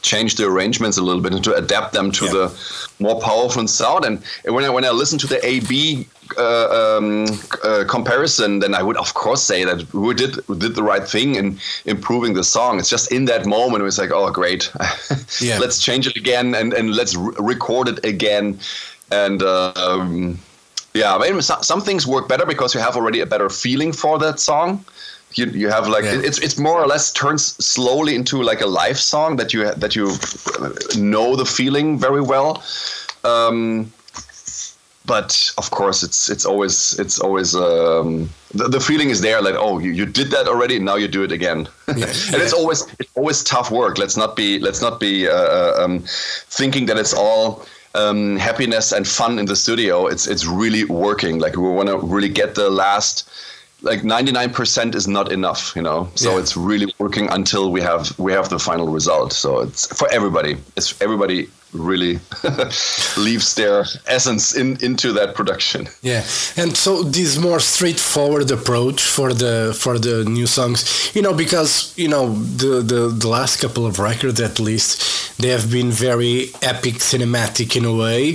change 0.02 0.36
the 0.36 0.46
arrangements 0.46 0.98
a 0.98 1.02
little 1.02 1.22
bit 1.22 1.32
and 1.32 1.44
to 1.44 1.54
adapt 1.54 1.92
them 1.92 2.10
to 2.12 2.24
yeah. 2.26 2.32
the 2.32 2.92
more 2.98 3.20
powerful 3.20 3.66
sound. 3.68 4.04
And 4.04 4.22
when 4.44 4.64
I 4.64 4.70
when 4.70 4.84
I 4.84 4.90
listen 4.90 5.18
to 5.20 5.26
the 5.26 5.44
AB 5.44 6.06
uh, 6.36 6.96
um, 6.98 7.26
uh, 7.64 7.84
comparison, 7.88 8.58
then 8.60 8.74
I 8.74 8.82
would 8.82 8.96
of 8.96 9.14
course 9.14 9.42
say 9.42 9.64
that 9.64 9.92
we 9.94 10.14
did 10.14 10.46
we 10.48 10.58
did 10.58 10.74
the 10.74 10.82
right 10.82 11.06
thing 11.06 11.36
in 11.36 11.58
improving 11.84 12.34
the 12.34 12.44
song. 12.44 12.78
It's 12.78 12.90
just 12.90 13.12
in 13.12 13.24
that 13.26 13.46
moment 13.46 13.84
it's 13.84 13.98
like, 13.98 14.10
oh 14.10 14.30
great, 14.30 14.70
yeah. 15.40 15.58
let's 15.58 15.82
change 15.82 16.06
it 16.06 16.16
again 16.16 16.54
and 16.54 16.72
and 16.72 16.94
let's 16.94 17.14
re- 17.14 17.34
record 17.38 17.88
it 17.88 18.04
again. 18.04 18.58
And 19.10 19.42
uh, 19.42 19.72
um, 19.76 20.38
yeah, 20.94 21.16
I 21.16 21.30
mean, 21.30 21.40
some 21.42 21.80
things 21.80 22.06
work 22.06 22.28
better 22.28 22.44
because 22.44 22.74
you 22.74 22.80
have 22.80 22.96
already 22.96 23.20
a 23.20 23.26
better 23.26 23.48
feeling 23.48 23.92
for 23.92 24.18
that 24.18 24.40
song 24.40 24.84
you 25.34 25.46
you 25.46 25.68
have 25.68 25.88
like 25.88 26.04
yeah. 26.04 26.20
it's 26.22 26.38
it's 26.38 26.58
more 26.58 26.80
or 26.80 26.86
less 26.86 27.12
turns 27.12 27.56
slowly 27.64 28.14
into 28.14 28.42
like 28.42 28.60
a 28.60 28.66
live 28.66 28.98
song 28.98 29.36
that 29.36 29.52
you 29.52 29.72
that 29.74 29.94
you 29.94 30.06
know 31.00 31.36
the 31.36 31.44
feeling 31.44 31.98
very 31.98 32.22
well. 32.22 32.62
Um, 33.24 33.92
but 35.08 35.50
of 35.56 35.70
course 35.70 36.02
it's 36.02 36.28
it's 36.28 36.44
always 36.44 36.98
it's 36.98 37.18
always 37.18 37.56
um, 37.56 38.28
the, 38.54 38.68
the 38.68 38.78
feeling 38.78 39.10
is 39.10 39.20
there 39.22 39.40
like 39.40 39.56
oh 39.58 39.78
you, 39.78 39.90
you 39.90 40.04
did 40.04 40.30
that 40.30 40.46
already 40.46 40.78
now 40.78 40.96
you 40.96 41.08
do 41.08 41.22
it 41.24 41.32
again 41.32 41.66
yeah, 41.88 42.04
and 42.04 42.36
yeah. 42.36 42.42
it's 42.44 42.52
always 42.52 42.86
it's 43.00 43.10
always 43.16 43.42
tough 43.42 43.70
work 43.70 43.96
let's 43.98 44.16
not 44.16 44.36
be 44.36 44.58
let's 44.58 44.82
not 44.82 45.00
be 45.00 45.26
uh, 45.26 45.32
uh, 45.32 45.74
um, 45.82 46.04
thinking 46.58 46.86
that 46.86 46.98
it's 46.98 47.14
all 47.14 47.64
um, 47.94 48.36
happiness 48.36 48.92
and 48.92 49.08
fun 49.08 49.38
in 49.38 49.46
the 49.46 49.56
studio 49.56 50.06
it's 50.06 50.26
it's 50.26 50.46
really 50.46 50.84
working 50.84 51.38
like 51.38 51.56
we 51.56 51.62
want 51.62 51.88
to 51.88 51.98
really 51.98 52.28
get 52.28 52.54
the 52.54 52.68
last 52.68 53.28
like 53.82 54.00
99% 54.02 54.94
is 54.94 55.06
not 55.06 55.30
enough 55.30 55.72
you 55.76 55.82
know? 55.82 56.08
So 56.14 56.32
yeah. 56.32 56.40
it's 56.40 56.56
really 56.56 56.92
working 56.98 57.28
until 57.30 57.70
we 57.70 57.80
have 57.80 58.18
we 58.18 58.32
have 58.32 58.48
the 58.48 58.58
final 58.58 58.88
result. 58.88 59.32
So 59.32 59.60
it's 59.60 59.86
for 59.98 60.08
everybody. 60.12 60.56
It's 60.76 61.00
everybody 61.00 61.48
really 61.72 62.18
leaves 63.16 63.54
their 63.54 63.84
essence 64.06 64.56
in 64.56 64.82
into 64.82 65.12
that 65.12 65.34
production. 65.34 65.88
Yeah. 66.02 66.22
And 66.56 66.76
so 66.76 67.02
this 67.02 67.38
more 67.38 67.60
straightforward 67.60 68.50
approach 68.50 69.00
for 69.06 69.32
the 69.34 69.76
for 69.78 69.98
the 69.98 70.24
new 70.24 70.46
songs 70.46 70.78
you 71.14 71.22
know 71.22 71.34
because 71.34 71.72
you 71.96 72.08
know 72.08 72.32
the 72.32 72.82
the, 72.92 73.08
the 73.22 73.28
last 73.28 73.60
couple 73.60 73.84
of 73.86 73.98
records 73.98 74.40
at 74.40 74.58
least 74.58 75.38
they 75.38 75.48
have 75.48 75.70
been 75.70 75.90
very 75.90 76.50
epic 76.62 76.94
cinematic 76.94 77.76
in 77.76 77.84
a 77.84 77.94
way 77.94 78.34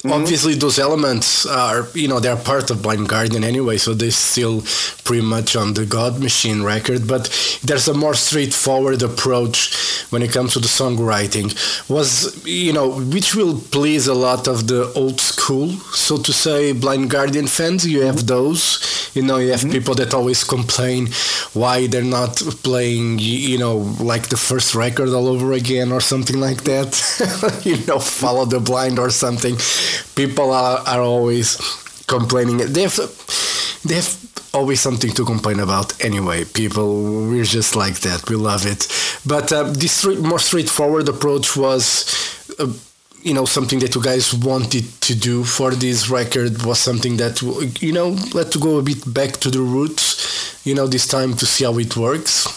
Mm-hmm. 0.00 0.12
Obviously, 0.22 0.54
those 0.54 0.78
elements 0.78 1.44
are, 1.44 1.86
you 1.92 2.08
know, 2.08 2.20
they're 2.20 2.34
part 2.34 2.70
of 2.70 2.80
Blind 2.80 3.06
Guardian 3.06 3.44
anyway, 3.44 3.76
so 3.76 3.92
they're 3.92 4.10
still 4.10 4.62
pretty 5.04 5.22
much 5.22 5.56
on 5.56 5.74
the 5.74 5.84
God 5.84 6.18
Machine 6.20 6.62
record. 6.62 7.06
But 7.06 7.28
there's 7.62 7.86
a 7.86 7.92
more 7.92 8.14
straightforward 8.14 9.02
approach 9.02 10.08
when 10.08 10.22
it 10.22 10.32
comes 10.32 10.54
to 10.54 10.58
the 10.58 10.68
songwriting. 10.68 11.52
Was, 11.90 12.42
you 12.46 12.72
know, 12.72 12.98
which 12.98 13.34
will 13.34 13.60
please 13.60 14.06
a 14.06 14.14
lot 14.14 14.48
of 14.48 14.68
the 14.68 14.90
old 14.94 15.20
school, 15.20 15.68
so 15.92 16.16
to 16.16 16.32
say, 16.32 16.72
Blind 16.72 17.10
Guardian 17.10 17.46
fans. 17.46 17.86
You 17.86 18.00
have 18.00 18.26
those, 18.26 19.10
you 19.14 19.20
know, 19.20 19.36
you 19.36 19.50
have 19.50 19.60
mm-hmm. 19.60 19.70
people 19.70 19.94
that 19.96 20.14
always 20.14 20.44
complain 20.44 21.08
why 21.52 21.88
they're 21.88 22.02
not 22.02 22.36
playing, 22.62 23.18
you 23.18 23.58
know, 23.58 23.76
like 24.00 24.30
the 24.30 24.38
first 24.38 24.74
record 24.74 25.10
all 25.10 25.28
over 25.28 25.52
again 25.52 25.92
or 25.92 26.00
something 26.00 26.40
like 26.40 26.64
that. 26.64 27.60
you 27.66 27.76
know, 27.84 27.98
follow 27.98 28.46
the 28.46 28.60
blind 28.60 28.98
or 28.98 29.10
something 29.10 29.58
people 30.14 30.52
are, 30.52 30.78
are 30.86 31.02
always 31.02 31.56
complaining. 32.06 32.58
They 32.58 32.82
have, 32.82 32.96
they 33.84 33.96
have 33.96 34.50
always 34.52 34.80
something 34.80 35.10
to 35.12 35.24
complain 35.24 35.60
about 35.60 36.04
anyway. 36.04 36.44
People, 36.44 37.28
we're 37.28 37.44
just 37.44 37.76
like 37.76 38.00
that. 38.00 38.28
We 38.28 38.36
love 38.36 38.66
it. 38.66 38.88
But 39.26 39.52
uh, 39.52 39.64
this 39.64 40.04
more 40.04 40.38
straightforward 40.38 41.08
approach 41.08 41.56
was. 41.56 42.54
Uh, 42.58 42.72
you 43.22 43.34
know 43.34 43.44
something 43.44 43.78
that 43.80 43.94
you 43.94 44.02
guys 44.02 44.32
wanted 44.32 44.84
to 45.02 45.14
do 45.14 45.44
for 45.44 45.72
this 45.72 46.08
record 46.08 46.62
was 46.62 46.78
something 46.78 47.18
that 47.18 47.42
you 47.82 47.92
know 47.92 48.16
let 48.32 48.50
to 48.50 48.58
go 48.58 48.78
a 48.78 48.82
bit 48.82 49.02
back 49.12 49.32
to 49.32 49.50
the 49.50 49.60
roots 49.60 50.64
you 50.64 50.74
know 50.74 50.86
this 50.86 51.06
time 51.06 51.34
to 51.34 51.44
see 51.44 51.64
how 51.64 51.78
it 51.78 51.94
works 51.98 52.48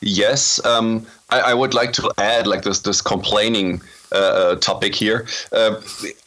yes 0.00 0.64
um, 0.64 1.06
I, 1.30 1.40
I, 1.40 1.54
would 1.54 1.72
like 1.72 1.92
to 1.94 2.10
add 2.18 2.48
like 2.48 2.62
this 2.62 2.80
this 2.80 3.00
complaining 3.00 3.80
uh, 4.12 4.16
uh, 4.16 4.56
topic 4.56 4.94
here. 4.94 5.26
Uh, 5.52 5.80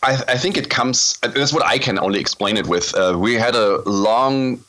I, 0.04 0.22
I, 0.28 0.38
think 0.38 0.58
it 0.58 0.70
comes. 0.70 1.18
That's 1.22 1.54
what 1.54 1.66
I 1.66 1.78
can 1.78 1.98
only 1.98 2.20
explain 2.20 2.58
it 2.58 2.68
with. 2.68 2.94
Uh, 2.94 3.18
we 3.18 3.36
had 3.36 3.56
a 3.56 3.82
long 3.90 4.60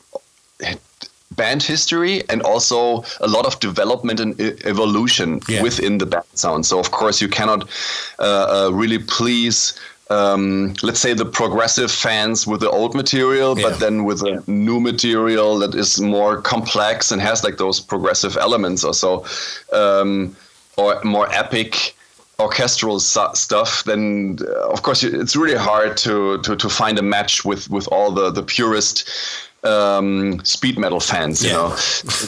band 1.32 1.62
history 1.62 2.22
and 2.28 2.42
also 2.42 3.02
a 3.20 3.26
lot 3.26 3.46
of 3.46 3.58
development 3.60 4.20
and 4.20 4.40
evolution 4.64 5.40
yeah. 5.48 5.62
within 5.62 5.98
the 5.98 6.06
band 6.06 6.24
sound. 6.34 6.66
So 6.66 6.78
of 6.78 6.90
course 6.90 7.20
you 7.20 7.28
cannot 7.28 7.68
uh, 8.18 8.66
uh, 8.68 8.70
really 8.72 8.98
please. 8.98 9.78
Um, 10.10 10.74
let's 10.82 10.98
say 10.98 11.14
the 11.14 11.24
progressive 11.24 11.90
fans 11.90 12.44
with 12.44 12.60
the 12.60 12.70
old 12.70 12.94
material, 12.96 13.56
yeah. 13.56 13.68
but 13.68 13.78
then 13.78 14.04
with 14.04 14.20
the 14.20 14.42
new 14.48 14.80
material 14.80 15.58
that 15.60 15.74
is 15.74 16.00
more 16.00 16.42
complex 16.42 17.12
and 17.12 17.22
has 17.22 17.44
like 17.44 17.58
those 17.58 17.78
progressive 17.78 18.36
elements 18.36 18.82
or 18.82 18.92
so, 18.92 19.24
um, 19.72 20.36
or 20.76 21.00
more 21.04 21.32
epic 21.32 21.94
orchestral 22.40 22.98
stuff, 23.00 23.84
then 23.84 24.38
uh, 24.40 24.68
of 24.70 24.82
course 24.82 25.02
it's 25.02 25.36
really 25.36 25.58
hard 25.58 25.96
to, 25.98 26.38
to, 26.42 26.56
to 26.56 26.68
find 26.68 26.98
a 26.98 27.02
match 27.02 27.44
with, 27.44 27.70
with 27.70 27.86
all 27.88 28.10
the, 28.10 28.30
the 28.30 28.42
purest 28.42 29.08
um, 29.62 30.42
speed 30.44 30.78
metal 30.78 31.00
fans, 31.00 31.42
you 31.42 31.50
yeah. 31.50 31.56
know. 31.56 31.76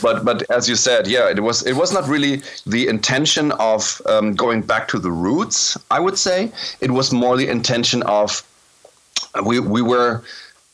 but 0.02 0.24
but 0.24 0.42
as 0.50 0.68
you 0.68 0.76
said, 0.76 1.06
yeah, 1.06 1.30
it 1.30 1.40
was 1.40 1.66
it 1.66 1.74
was 1.74 1.92
not 1.92 2.06
really 2.06 2.42
the 2.66 2.88
intention 2.88 3.52
of 3.52 4.02
um, 4.06 4.34
going 4.34 4.60
back 4.62 4.88
to 4.88 4.98
the 4.98 5.10
roots. 5.10 5.78
I 5.90 5.98
would 5.98 6.18
say 6.18 6.52
it 6.80 6.90
was 6.90 7.12
more 7.12 7.36
the 7.36 7.48
intention 7.48 8.02
of 8.02 8.42
we 9.44 9.60
we 9.60 9.82
were 9.82 10.22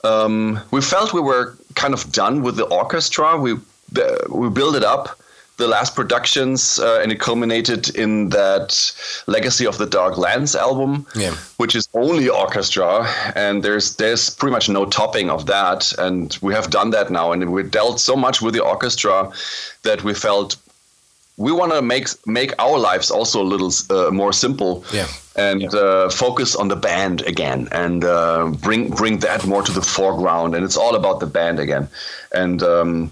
um, 0.04 0.60
we 0.70 0.80
felt 0.80 1.12
we 1.12 1.20
were 1.20 1.56
kind 1.74 1.94
of 1.94 2.10
done 2.12 2.42
with 2.42 2.56
the 2.56 2.64
orchestra. 2.64 3.36
We 3.36 3.54
we 4.28 4.50
built 4.50 4.74
it 4.76 4.84
up 4.84 5.18
the 5.58 5.68
last 5.68 5.94
productions, 5.94 6.78
uh, 6.78 7.00
and 7.02 7.12
it 7.12 7.20
culminated 7.20 7.94
in 7.96 8.30
that 8.30 8.92
Legacy 9.26 9.66
of 9.66 9.76
the 9.76 9.86
Dark 9.86 10.16
Lands 10.16 10.54
album, 10.54 11.06
yeah. 11.14 11.34
which 11.58 11.74
is 11.76 11.88
only 11.94 12.28
orchestra, 12.28 13.06
and 13.34 13.62
there's 13.62 13.96
there's 13.96 14.30
pretty 14.30 14.52
much 14.52 14.68
no 14.68 14.86
topping 14.86 15.30
of 15.30 15.46
that, 15.46 15.92
and 15.98 16.38
we 16.40 16.54
have 16.54 16.70
done 16.70 16.90
that 16.90 17.10
now, 17.10 17.32
and 17.32 17.52
we 17.52 17.62
dealt 17.64 18.00
so 18.00 18.16
much 18.16 18.40
with 18.40 18.54
the 18.54 18.64
orchestra 18.64 19.30
that 19.82 20.02
we 20.04 20.14
felt 20.14 20.56
we 21.38 21.52
want 21.52 21.72
to 21.72 21.80
make 21.80 22.08
make 22.26 22.52
our 22.58 22.78
lives 22.78 23.10
also 23.10 23.40
a 23.40 23.48
little 23.52 23.72
uh, 23.90 24.10
more 24.10 24.32
simple 24.32 24.84
yeah. 24.92 25.06
and 25.36 25.62
yeah. 25.62 25.68
Uh, 25.68 26.10
focus 26.10 26.56
on 26.56 26.68
the 26.68 26.76
band 26.76 27.22
again 27.22 27.68
and 27.70 28.04
uh, 28.04 28.50
bring 28.60 28.90
bring 28.90 29.18
that 29.20 29.46
more 29.46 29.62
to 29.62 29.72
the 29.72 29.80
foreground 29.80 30.54
and 30.54 30.64
it's 30.64 30.76
all 30.76 30.96
about 30.96 31.20
the 31.20 31.26
band 31.26 31.60
again 31.60 31.88
and 32.32 32.62
um, 32.62 33.10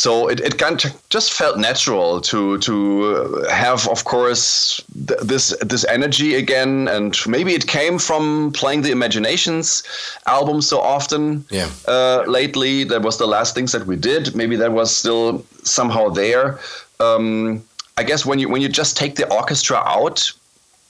so 0.00 0.28
it, 0.28 0.40
it 0.40 0.56
kind 0.56 0.82
of 0.82 1.08
just 1.10 1.34
felt 1.34 1.58
natural 1.58 2.22
to 2.22 2.56
to 2.60 3.44
have 3.50 3.86
of 3.88 4.04
course 4.04 4.82
th- 5.08 5.20
this 5.20 5.54
this 5.60 5.84
energy 5.84 6.36
again. 6.36 6.88
And 6.88 7.14
maybe 7.26 7.52
it 7.52 7.66
came 7.66 7.98
from 7.98 8.50
playing 8.52 8.80
the 8.82 8.92
imaginations 8.92 9.82
album 10.24 10.62
so 10.62 10.80
often 10.80 11.44
yeah. 11.50 11.68
uh, 11.86 12.24
lately. 12.26 12.84
That 12.84 13.02
was 13.02 13.18
the 13.18 13.26
last 13.26 13.54
things 13.54 13.72
that 13.72 13.86
we 13.86 13.96
did. 13.96 14.34
Maybe 14.34 14.56
that 14.56 14.72
was 14.72 14.96
still 14.96 15.44
somehow 15.64 16.08
there. 16.08 16.58
Um, 16.98 17.62
i 17.96 18.02
guess 18.02 18.24
when 18.24 18.38
you 18.38 18.48
when 18.48 18.62
you 18.62 18.68
just 18.68 18.96
take 18.96 19.14
the 19.16 19.26
orchestra 19.32 19.76
out 19.76 20.32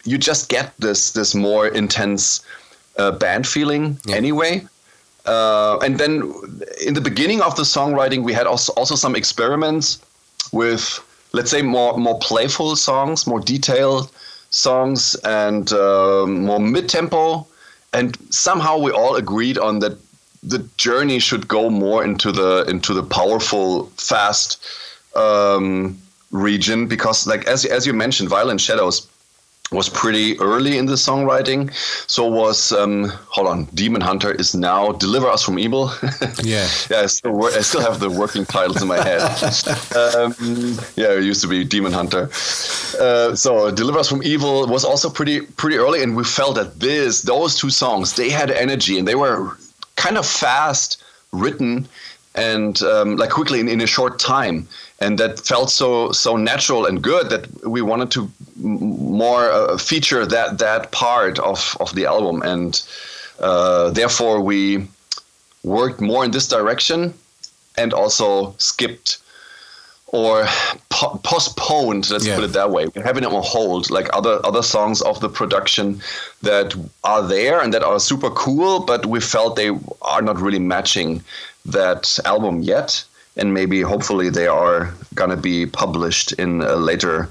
you 0.05 0.19
just 0.19 0.49
get 0.49 0.67
this 0.79 1.12
this 1.12 1.35
more 1.35 1.67
intense 1.69 2.45
uh, 2.99 3.11
band 3.11 3.47
feeling 3.47 3.97
yeah. 4.07 4.17
anyway 4.17 4.61
uh, 5.27 5.79
and 5.79 5.99
then 5.99 6.33
in 6.85 6.95
the 6.95 7.00
beginning 7.00 7.43
of 7.43 7.57
the 7.57 7.62
songwriting, 7.62 8.23
we 8.25 8.33
had 8.33 8.47
also, 8.47 8.73
also 8.75 8.95
some 8.95 9.15
experiments 9.15 10.00
with, 10.53 11.00
let's 11.33 11.50
say, 11.50 11.62
more 11.62 11.97
more 11.99 12.19
playful 12.19 12.77
songs, 12.77 13.27
more 13.27 13.41
detailed 13.41 14.11
songs, 14.50 15.15
and 15.25 15.73
uh, 15.73 16.27
more 16.27 16.61
mid 16.61 16.89
tempo. 16.89 17.47
And 17.93 18.17
somehow 18.33 18.79
we 18.79 18.93
all 18.93 19.17
agreed 19.17 19.59
on 19.59 19.81
that 19.81 19.99
the 20.43 20.59
journey 20.77 21.19
should 21.19 21.49
go 21.49 21.69
more 21.69 22.05
into 22.05 22.33
the 22.33 22.65
into 22.69 22.95
the 22.95 23.03
powerful, 23.03 23.87
fast 23.97 24.65
um, 25.15 25.99
region 26.31 26.87
because, 26.87 27.27
like 27.27 27.47
as 27.47 27.65
as 27.65 27.87
you 27.87 27.93
mentioned, 27.93 28.29
Violent 28.29 28.61
Shadows 28.61 29.07
was 29.73 29.89
pretty 29.89 30.39
early 30.41 30.79
in 30.79 30.87
the 30.87 30.95
songwriting. 30.95 31.73
So 32.11 32.27
was 32.27 32.73
um, 32.73 33.09
hold 33.29 33.47
on, 33.47 33.65
Demon 33.75 34.00
Hunter 34.00 34.33
is 34.33 34.55
now 34.55 34.93
Deliver 34.93 35.29
Us 35.29 35.45
from 35.45 35.59
Evil. 35.59 35.93
yeah, 36.43 36.69
yeah. 36.91 37.00
I 37.00 37.07
still, 37.07 37.45
I 37.45 37.61
still 37.61 37.81
have 37.81 38.00
the 38.00 38.11
working 38.11 38.45
titles 38.45 38.83
in 38.83 38.89
my 38.89 39.00
head. 39.03 39.21
um, 39.97 40.35
yeah, 40.97 41.12
it 41.12 41.25
used 41.25 41.41
to 41.43 41.49
be 41.49 41.65
Demon 41.65 41.93
Hunter. 41.93 42.29
Uh, 43.00 43.35
so 43.35 43.71
Deliver 43.71 43.99
Us 43.99 44.09
from 44.09 44.23
Evil 44.23 44.67
was 44.67 44.85
also 44.85 45.09
pretty 45.09 45.41
pretty 45.41 45.77
early, 45.77 46.03
and 46.03 46.17
we 46.17 46.25
felt 46.25 46.57
that 46.57 46.81
this 46.81 47.23
those 47.23 47.57
two 47.57 47.71
songs 47.71 48.15
they 48.17 48.31
had 48.31 48.50
energy 48.50 48.99
and 48.99 49.07
they 49.07 49.15
were 49.15 49.57
kind 49.97 50.19
of 50.19 50.27
fast 50.27 51.03
written 51.33 51.87
and 52.35 52.83
um, 52.83 53.17
like 53.17 53.31
quickly 53.31 53.61
in, 53.61 53.69
in 53.69 53.81
a 53.81 53.87
short 53.87 54.19
time 54.19 54.67
and 55.00 55.19
that 55.19 55.40
felt 55.40 55.71
so 55.71 56.12
so 56.12 56.37
natural 56.37 56.87
and 56.87 57.02
good 57.02 57.30
that 57.30 57.47
we 57.66 57.80
wanted 57.80 58.11
to 58.11 58.30
more 58.57 59.50
uh, 59.50 59.78
feature 59.78 60.26
that 60.26 60.59
that 60.59 60.92
part 60.92 61.38
of 61.38 61.76
of 61.80 61.95
the 61.95 62.07
album. 62.07 62.42
And 62.42 62.83
uh, 63.40 63.90
therefore 63.90 64.40
we 64.40 64.87
worked 65.64 66.00
more 66.00 66.25
in 66.25 66.30
this 66.30 66.47
direction 66.47 67.14
and 67.76 67.92
also 67.95 68.54
skipped 68.59 69.19
or 70.12 70.45
po- 70.88 71.21
postponed 71.23 72.11
let's 72.11 72.26
yeah. 72.26 72.35
put 72.35 72.45
it 72.45 72.52
that 72.52 72.71
way. 72.71 72.87
We're 72.95 73.04
having 73.04 73.23
it 73.23 73.33
on 73.33 73.42
hold 73.42 73.90
like 73.90 74.09
other 74.12 74.45
other 74.45 74.62
songs 74.62 75.00
of 75.02 75.21
the 75.21 75.30
production 75.30 76.02
that 76.42 76.75
are 77.04 77.23
there 77.26 77.61
and 77.61 77.73
that 77.73 77.83
are 77.83 77.99
super 78.00 78.30
cool 78.30 78.80
but 78.80 79.07
we 79.07 79.21
felt 79.21 79.57
they 79.57 79.71
are 80.02 80.21
not 80.21 80.38
really 80.38 80.59
matching 80.59 81.23
that 81.64 82.19
album 82.25 82.61
yet 82.62 83.04
and 83.37 83.55
maybe 83.55 83.81
hopefully 83.81 84.31
they 84.31 84.47
are 84.47 84.93
going 85.15 85.31
to 85.31 85.37
be 85.37 85.67
published 85.67 86.33
in 86.33 86.61
a 86.63 86.77
later 86.77 87.29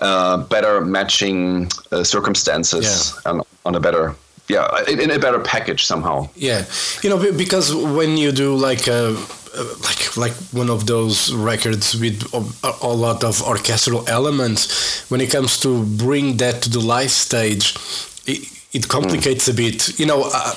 uh, 0.00 0.36
better 0.36 0.80
matching 0.80 1.70
uh, 1.90 2.02
circumstances 2.04 3.14
yeah. 3.24 3.30
and 3.32 3.42
on 3.64 3.74
a 3.74 3.80
better 3.80 4.14
yeah, 4.48 4.68
in, 4.88 5.10
a 5.10 5.18
better 5.18 5.38
package 5.38 5.84
somehow. 5.84 6.28
Yeah, 6.34 6.64
you 7.02 7.10
know, 7.10 7.32
because 7.32 7.74
when 7.74 8.16
you 8.16 8.32
do 8.32 8.54
like 8.56 8.86
a 8.86 9.16
uh, 9.54 9.64
like 9.84 10.16
like 10.16 10.32
one 10.52 10.68
of 10.68 10.86
those 10.86 11.32
records 11.32 11.94
with 11.94 12.22
a, 12.34 12.72
a 12.82 12.92
lot 12.92 13.22
of 13.24 13.40
orchestral 13.42 14.06
elements, 14.08 15.08
when 15.10 15.20
it 15.20 15.30
comes 15.30 15.60
to 15.60 15.84
bring 15.84 16.38
that 16.38 16.62
to 16.62 16.70
the 16.70 16.80
live 16.80 17.10
stage, 17.10 17.76
it, 18.26 18.48
it 18.72 18.88
complicates 18.88 19.48
a 19.48 19.54
bit. 19.54 19.98
You 19.98 20.06
know. 20.06 20.30
Uh, 20.32 20.54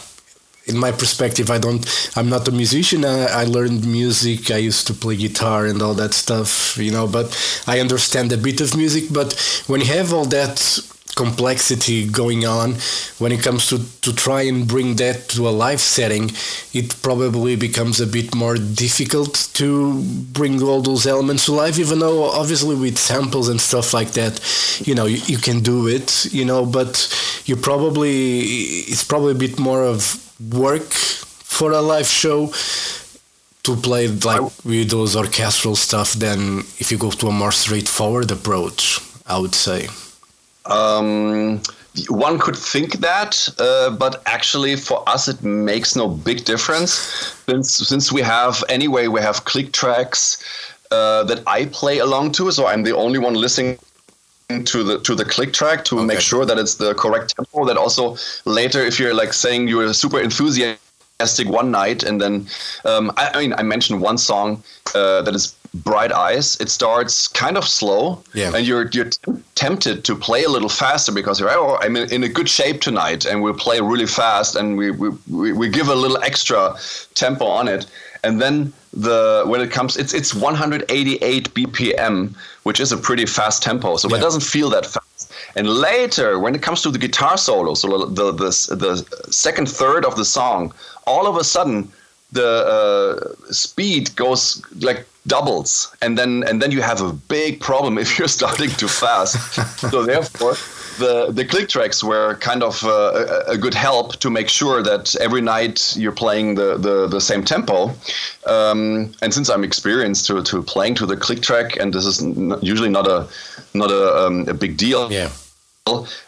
in 0.65 0.77
my 0.77 0.91
perspective, 0.91 1.51
I 1.51 1.59
don't. 1.59 1.85
I'm 2.15 2.29
not 2.29 2.47
a 2.47 2.51
musician. 2.51 3.05
I, 3.05 3.41
I, 3.41 3.43
learned 3.45 3.85
music. 3.85 4.49
I 4.49 4.57
used 4.57 4.87
to 4.87 4.93
play 4.93 5.15
guitar 5.15 5.65
and 5.65 5.81
all 5.81 5.93
that 5.95 6.13
stuff, 6.13 6.77
you 6.77 6.91
know. 6.91 7.07
But 7.07 7.27
I 7.67 7.79
understand 7.79 8.31
a 8.31 8.37
bit 8.37 8.61
of 8.61 8.75
music. 8.75 9.05
But 9.11 9.33
when 9.67 9.81
you 9.81 9.87
have 9.87 10.11
all 10.11 10.25
that 10.25 10.57
complexity 11.15 12.07
going 12.07 12.45
on 12.45 12.73
when 13.19 13.31
it 13.31 13.41
comes 13.41 13.67
to, 13.67 13.79
to 14.01 14.13
try 14.13 14.41
and 14.41 14.67
bring 14.67 14.95
that 14.97 15.29
to 15.29 15.47
a 15.47 15.49
live 15.49 15.79
setting 15.79 16.29
it 16.73 16.95
probably 17.01 17.55
becomes 17.55 17.99
a 18.01 18.07
bit 18.07 18.35
more 18.35 18.55
difficult 18.55 19.49
to 19.53 20.01
bring 20.33 20.61
all 20.61 20.81
those 20.81 21.07
elements 21.07 21.45
to 21.45 21.51
life 21.51 21.79
even 21.79 21.99
though 21.99 22.23
obviously 22.23 22.75
with 22.75 22.97
samples 22.97 23.49
and 23.49 23.61
stuff 23.61 23.93
like 23.93 24.11
that 24.11 24.39
you 24.85 24.93
know 24.93 25.05
you, 25.05 25.17
you 25.25 25.37
can 25.37 25.61
do 25.61 25.87
it 25.87 26.25
you 26.33 26.45
know 26.45 26.65
but 26.65 26.93
you 27.45 27.55
probably 27.55 28.31
it's 28.91 29.03
probably 29.03 29.31
a 29.31 29.35
bit 29.35 29.57
more 29.57 29.83
of 29.83 30.21
work 30.53 30.91
for 30.91 31.71
a 31.71 31.81
live 31.81 32.07
show 32.07 32.47
to 33.63 33.75
play 33.75 34.07
like 34.07 34.41
with 34.63 34.89
those 34.91 35.15
orchestral 35.15 35.75
stuff 35.75 36.13
than 36.13 36.59
if 36.77 36.91
you 36.91 36.97
go 36.97 37.09
to 37.09 37.27
a 37.27 37.31
more 37.31 37.51
straightforward 37.51 38.29
approach 38.29 38.99
i 39.25 39.37
would 39.39 39.55
say 39.55 39.87
um, 40.65 41.61
one 42.09 42.39
could 42.39 42.55
think 42.55 42.99
that, 42.99 43.47
uh, 43.59 43.89
but 43.91 44.21
actually 44.25 44.75
for 44.75 45.07
us 45.07 45.27
it 45.27 45.41
makes 45.43 45.95
no 45.95 46.07
big 46.07 46.43
difference 46.45 46.91
since 47.47 47.71
since 47.71 48.11
we 48.11 48.21
have 48.21 48.63
anyway 48.67 49.07
we 49.07 49.21
have 49.21 49.45
click 49.45 49.71
tracks 49.71 50.43
uh, 50.91 51.23
that 51.23 51.41
I 51.47 51.65
play 51.65 51.99
along 51.99 52.33
to, 52.33 52.51
so 52.51 52.67
I'm 52.67 52.83
the 52.83 52.95
only 52.95 53.19
one 53.19 53.33
listening 53.33 53.79
to 54.49 54.83
the 54.83 54.99
to 54.99 55.15
the 55.15 55.25
click 55.25 55.51
track 55.53 55.83
to 55.85 55.97
okay. 55.97 56.05
make 56.05 56.19
sure 56.19 56.45
that 56.45 56.57
it's 56.57 56.75
the 56.75 56.93
correct 56.93 57.35
tempo. 57.35 57.65
That 57.65 57.77
also 57.77 58.17
later, 58.45 58.81
if 58.85 58.99
you're 58.99 59.13
like 59.13 59.33
saying 59.33 59.67
you're 59.67 59.91
super 59.93 60.19
enthusiastic 60.19 61.47
one 61.47 61.71
night 61.71 62.03
and 62.03 62.21
then 62.21 62.47
um, 62.85 63.11
I, 63.17 63.31
I, 63.33 63.39
mean 63.39 63.53
I 63.53 63.63
mentioned 63.63 64.01
one 64.01 64.17
song 64.17 64.63
uh, 64.93 65.21
that 65.23 65.33
is 65.33 65.55
bright 65.83 66.11
eyes 66.11 66.59
it 66.61 66.69
starts 66.69 67.27
kind 67.27 67.57
of 67.57 67.67
slow 67.67 68.21
yeah. 68.33 68.51
and 68.55 68.65
you're 68.65 68.87
you're 68.89 69.09
tempted 69.55 70.03
to 70.05 70.15
play 70.15 70.43
a 70.43 70.49
little 70.49 70.69
faster 70.69 71.11
because 71.11 71.39
you're 71.39 71.49
oh 71.51 71.77
i'm 71.81 71.95
in, 71.95 72.23
a 72.23 72.29
good 72.29 72.47
shape 72.47 72.79
tonight 72.81 73.25
and 73.25 73.41
we'll 73.41 73.53
play 73.53 73.79
really 73.81 74.05
fast 74.05 74.55
and 74.55 74.77
we, 74.77 74.91
we 74.91 75.51
we 75.51 75.69
give 75.69 75.89
a 75.89 75.95
little 75.95 76.21
extra 76.23 76.75
tempo 77.13 77.45
on 77.45 77.67
it 77.67 77.85
and 78.23 78.41
then 78.41 78.71
the 78.93 79.43
when 79.47 79.59
it 79.59 79.69
comes 79.69 79.97
it's 79.97 80.13
it's 80.13 80.33
188 80.33 81.53
bpm 81.53 82.33
which 82.63 82.79
is 82.79 82.91
a 82.91 82.97
pretty 82.97 83.25
fast 83.25 83.61
tempo 83.61 83.97
so 83.97 84.07
yeah. 84.09 84.17
it 84.17 84.19
doesn't 84.21 84.43
feel 84.43 84.69
that 84.69 84.85
fast 84.85 85.33
and 85.57 85.67
later 85.69 86.39
when 86.39 86.55
it 86.55 86.61
comes 86.61 86.81
to 86.81 86.89
the 86.89 86.97
guitar 86.97 87.37
solo 87.37 87.73
so 87.73 88.05
the 88.05 88.31
the, 88.31 88.49
the 88.75 89.31
second 89.31 89.67
third 89.67 90.05
of 90.05 90.15
the 90.15 90.25
song 90.25 90.73
all 91.05 91.27
of 91.27 91.35
a 91.35 91.43
sudden 91.43 91.91
the 92.31 92.49
uh, 92.75 93.51
speed 93.51 94.15
goes 94.15 94.61
like 94.79 95.05
doubles. 95.27 95.95
And 96.01 96.17
then 96.17 96.43
and 96.47 96.61
then 96.61 96.71
you 96.71 96.81
have 96.81 97.01
a 97.01 97.13
big 97.13 97.59
problem 97.59 97.97
if 98.03 98.17
you're 98.17 98.27
starting 98.27 98.69
too 98.69 98.87
fast. 98.87 99.35
So 99.91 100.03
therefore 100.03 100.55
the 100.97 101.31
the 101.31 101.45
click 101.45 101.69
tracks 101.69 102.03
were 102.03 102.35
kind 102.35 102.63
of 102.63 102.83
uh, 102.83 103.43
a, 103.47 103.51
a, 103.51 103.57
good 103.57 103.73
help 103.73 104.15
to 104.17 104.29
make 104.29 104.47
sure 104.47 104.81
that 104.81 105.15
every 105.19 105.41
night 105.41 105.95
you're 105.97 106.11
playing 106.11 106.55
the 106.55 106.77
the, 106.77 107.07
the 107.07 107.19
same 107.19 107.43
tempo. 107.43 107.91
Um, 108.45 109.11
and 109.21 109.33
since 109.33 109.49
i'm 109.49 109.63
experienced 109.63 110.27
to, 110.27 110.43
to 110.43 110.61
playing 110.61 110.95
to 110.95 111.05
the 111.05 111.17
click 111.17 111.41
track 111.41 111.77
and 111.77 111.91
this 111.91 112.05
is 112.05 112.21
usually 112.61 112.89
not 112.89 113.07
a 113.07 113.27
not 113.73 113.89
a, 113.89 114.25
um, 114.25 114.47
a 114.47 114.53
big 114.53 114.77
deal 114.77 115.11
yeah. 115.11 115.29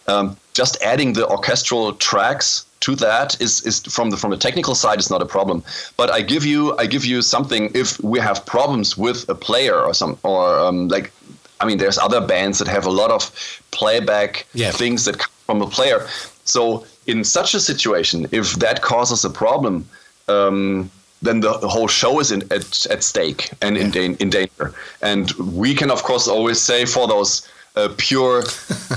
um, 0.07 0.35
just 0.53 0.81
adding 0.81 1.13
the 1.13 1.27
orchestral 1.27 1.93
tracks 1.93 2.65
to 2.81 2.95
that 2.95 3.39
is, 3.41 3.65
is 3.65 3.79
from 3.81 4.09
the 4.09 4.17
from 4.17 4.31
the 4.31 4.37
technical 4.37 4.75
side 4.75 4.99
is 4.99 5.09
not 5.09 5.21
a 5.21 5.25
problem. 5.25 5.63
But 5.95 6.09
I 6.09 6.21
give 6.21 6.45
you 6.45 6.77
I 6.77 6.85
give 6.85 7.05
you 7.05 7.21
something 7.21 7.71
if 7.73 8.01
we 8.03 8.19
have 8.19 8.45
problems 8.45 8.97
with 8.97 9.27
a 9.29 9.35
player 9.35 9.79
or 9.79 9.93
some 9.93 10.17
or 10.23 10.59
um, 10.59 10.87
like 10.87 11.11
I 11.59 11.65
mean 11.65 11.77
there's 11.77 11.97
other 11.97 12.21
bands 12.21 12.59
that 12.59 12.67
have 12.67 12.85
a 12.85 12.91
lot 12.91 13.11
of 13.11 13.31
playback 13.71 14.45
yeah. 14.53 14.71
things 14.71 15.05
that 15.05 15.17
come 15.17 15.31
from 15.45 15.61
a 15.61 15.67
player. 15.67 16.07
So 16.43 16.85
in 17.07 17.23
such 17.23 17.53
a 17.53 17.59
situation, 17.59 18.27
if 18.31 18.53
that 18.55 18.81
causes 18.81 19.25
a 19.25 19.29
problem, 19.29 19.87
um, 20.27 20.89
then 21.21 21.39
the 21.39 21.53
whole 21.67 21.87
show 21.87 22.19
is 22.19 22.31
in, 22.31 22.43
at, 22.51 22.85
at 22.91 23.01
stake 23.03 23.49
and 23.61 23.75
yeah. 23.75 24.01
in, 24.01 24.15
in 24.17 24.29
danger. 24.29 24.73
And 25.01 25.31
we 25.33 25.73
can 25.73 25.89
of 25.89 26.03
course 26.03 26.27
always 26.27 26.61
say 26.61 26.85
for 26.85 27.07
those 27.07 27.47
uh, 27.77 27.93
pure 27.97 28.43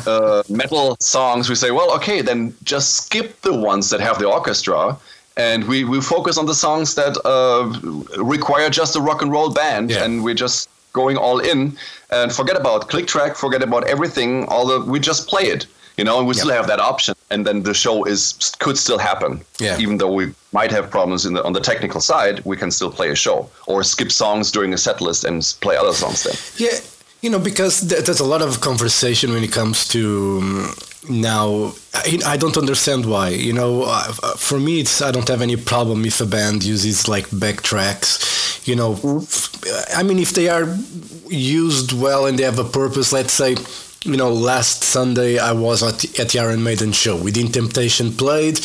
uh, 0.07 0.43
metal 0.49 0.97
songs, 1.01 1.49
we 1.49 1.55
say, 1.55 1.71
well, 1.71 1.95
okay, 1.97 2.23
then 2.23 2.55
just 2.62 2.97
skip 2.97 3.40
the 3.43 3.55
ones 3.55 3.90
that 3.90 4.01
have 4.01 4.19
the 4.19 4.27
orchestra, 4.27 4.97
and 5.37 5.64
we, 5.69 5.85
we 5.85 6.01
focus 6.01 6.38
on 6.38 6.47
the 6.47 6.55
songs 6.55 6.95
that 6.95 7.16
uh, 7.25 8.23
require 8.23 8.71
just 8.71 8.97
a 8.97 9.01
rock 9.01 9.23
and 9.23 9.31
roll 9.31 9.51
band, 9.51 9.90
yeah. 9.90 10.05
and 10.05 10.25
we're 10.25 10.35
just 10.35 10.69
going 10.93 11.16
all 11.16 11.38
in, 11.38 11.77
and 12.11 12.33
forget 12.33 12.57
about 12.57 12.88
click 12.88 13.07
track, 13.07 13.37
forget 13.37 13.62
about 13.62 13.87
everything. 13.87 14.45
All 14.47 14.66
the 14.66 14.81
we 14.90 14.99
just 14.99 15.29
play 15.29 15.45
it, 15.45 15.66
you 15.97 16.05
know, 16.05 16.19
and 16.19 16.27
we 16.27 16.35
still 16.35 16.51
have 16.51 16.66
that 16.66 16.81
option, 16.81 17.14
and 17.31 17.47
then 17.47 17.62
the 17.62 17.75
show 17.75 18.05
is 18.05 18.55
could 18.59 18.77
still 18.77 18.99
happen. 18.99 19.40
Yeah. 19.61 19.79
Even 19.79 19.99
though 19.99 20.12
we 20.12 20.33
might 20.53 20.73
have 20.73 20.90
problems 20.90 21.27
in 21.27 21.35
the 21.35 21.45
on 21.45 21.53
the 21.53 21.61
technical 21.61 22.01
side, 22.01 22.45
we 22.45 22.57
can 22.57 22.71
still 22.71 22.90
play 22.90 23.11
a 23.11 23.14
show 23.14 23.49
or 23.66 23.85
skip 23.85 24.11
songs 24.11 24.51
during 24.51 24.75
a 24.75 24.79
set 24.79 25.01
list 25.01 25.25
and 25.25 25.43
play 25.61 25.77
other 25.77 25.93
songs 25.93 26.25
then. 26.25 26.35
Yeah 26.57 26.81
you 27.22 27.30
know, 27.30 27.38
because 27.38 27.80
there's 27.80 28.20
a 28.20 28.24
lot 28.24 28.42
of 28.42 28.61
conversation 28.61 29.33
when 29.33 29.44
it 29.44 29.52
comes 29.52 29.88
to 29.88 30.38
um, 30.42 30.74
now. 31.09 31.72
I, 31.92 32.37
don't 32.37 32.56
understand 32.56 33.04
why. 33.04 33.30
You 33.30 33.52
know, 33.52 33.83
uh, 33.87 34.12
for 34.37 34.59
me, 34.59 34.80
it's 34.80 35.02
I 35.02 35.11
don't 35.11 35.28
have 35.28 35.42
any 35.42 35.56
problem 35.56 36.04
if 36.04 36.20
a 36.20 36.26
band 36.26 36.64
uses 36.64 37.09
like 37.09 37.26
backtracks. 37.28 38.66
You 38.66 38.76
know, 38.76 38.94
mm-hmm. 38.94 39.98
I 39.98 40.02
mean, 40.02 40.18
if 40.18 40.33
they 40.33 40.48
are 40.48 40.64
used 41.28 41.92
well 41.92 42.26
and 42.26 42.38
they 42.38 42.44
have 42.44 42.59
a 42.59 42.64
purpose, 42.64 43.12
let's 43.12 43.33
say 43.33 43.56
you 44.04 44.16
know, 44.16 44.32
last 44.32 44.82
Sunday 44.82 45.38
I 45.38 45.52
was 45.52 45.82
at, 45.82 46.18
at 46.18 46.30
the 46.30 46.38
Iron 46.38 46.62
Maiden 46.62 46.92
show. 46.92 47.16
Within 47.16 47.52
Temptation 47.52 48.12
played, 48.12 48.58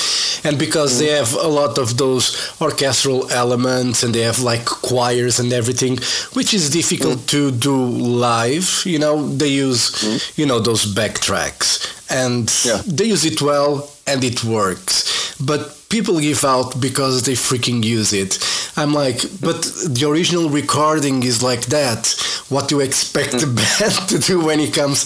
and 0.46 0.58
because 0.58 0.98
they 1.00 1.10
have 1.10 1.34
a 1.34 1.48
lot 1.48 1.78
of 1.78 1.98
those 1.98 2.54
orchestral 2.62 3.30
elements 3.32 4.04
and 4.04 4.16
they 4.16 4.22
have 4.22 4.40
like 4.40 4.64
choirs 4.66 5.40
and 5.40 5.52
everything, 5.52 5.98
which 6.34 6.54
is 6.54 6.70
difficult 6.70 7.20
mm. 7.20 7.30
to 7.30 7.52
do 7.52 7.76
live, 7.76 8.84
you 8.86 9.00
know, 9.00 9.28
they 9.28 9.50
use, 9.50 9.92
mm. 9.92 10.38
you 10.38 10.46
know, 10.46 10.60
those 10.60 10.86
backtracks 10.86 11.92
and 12.10 12.54
yeah. 12.64 12.82
they 12.86 13.06
use 13.06 13.26
it 13.26 13.42
well 13.42 13.90
and 14.08 14.24
it 14.24 14.44
works. 14.44 15.36
But 15.40 15.85
people 15.96 16.20
give 16.20 16.44
out 16.44 16.70
because 16.82 17.24
they 17.24 17.38
freaking 17.50 17.82
use 17.82 18.12
it. 18.12 18.32
I'm 18.76 18.94
like, 18.94 19.20
but 19.40 19.62
the 19.98 20.06
original 20.12 20.50
recording 20.50 21.24
is 21.24 21.42
like 21.42 21.68
that. 21.78 22.02
What 22.50 22.68
do 22.68 22.76
you 22.76 22.82
expect 22.82 23.32
the 23.44 23.48
band 23.60 23.96
to 24.10 24.18
do 24.20 24.36
when 24.48 24.60
it 24.60 24.74
comes 24.74 24.98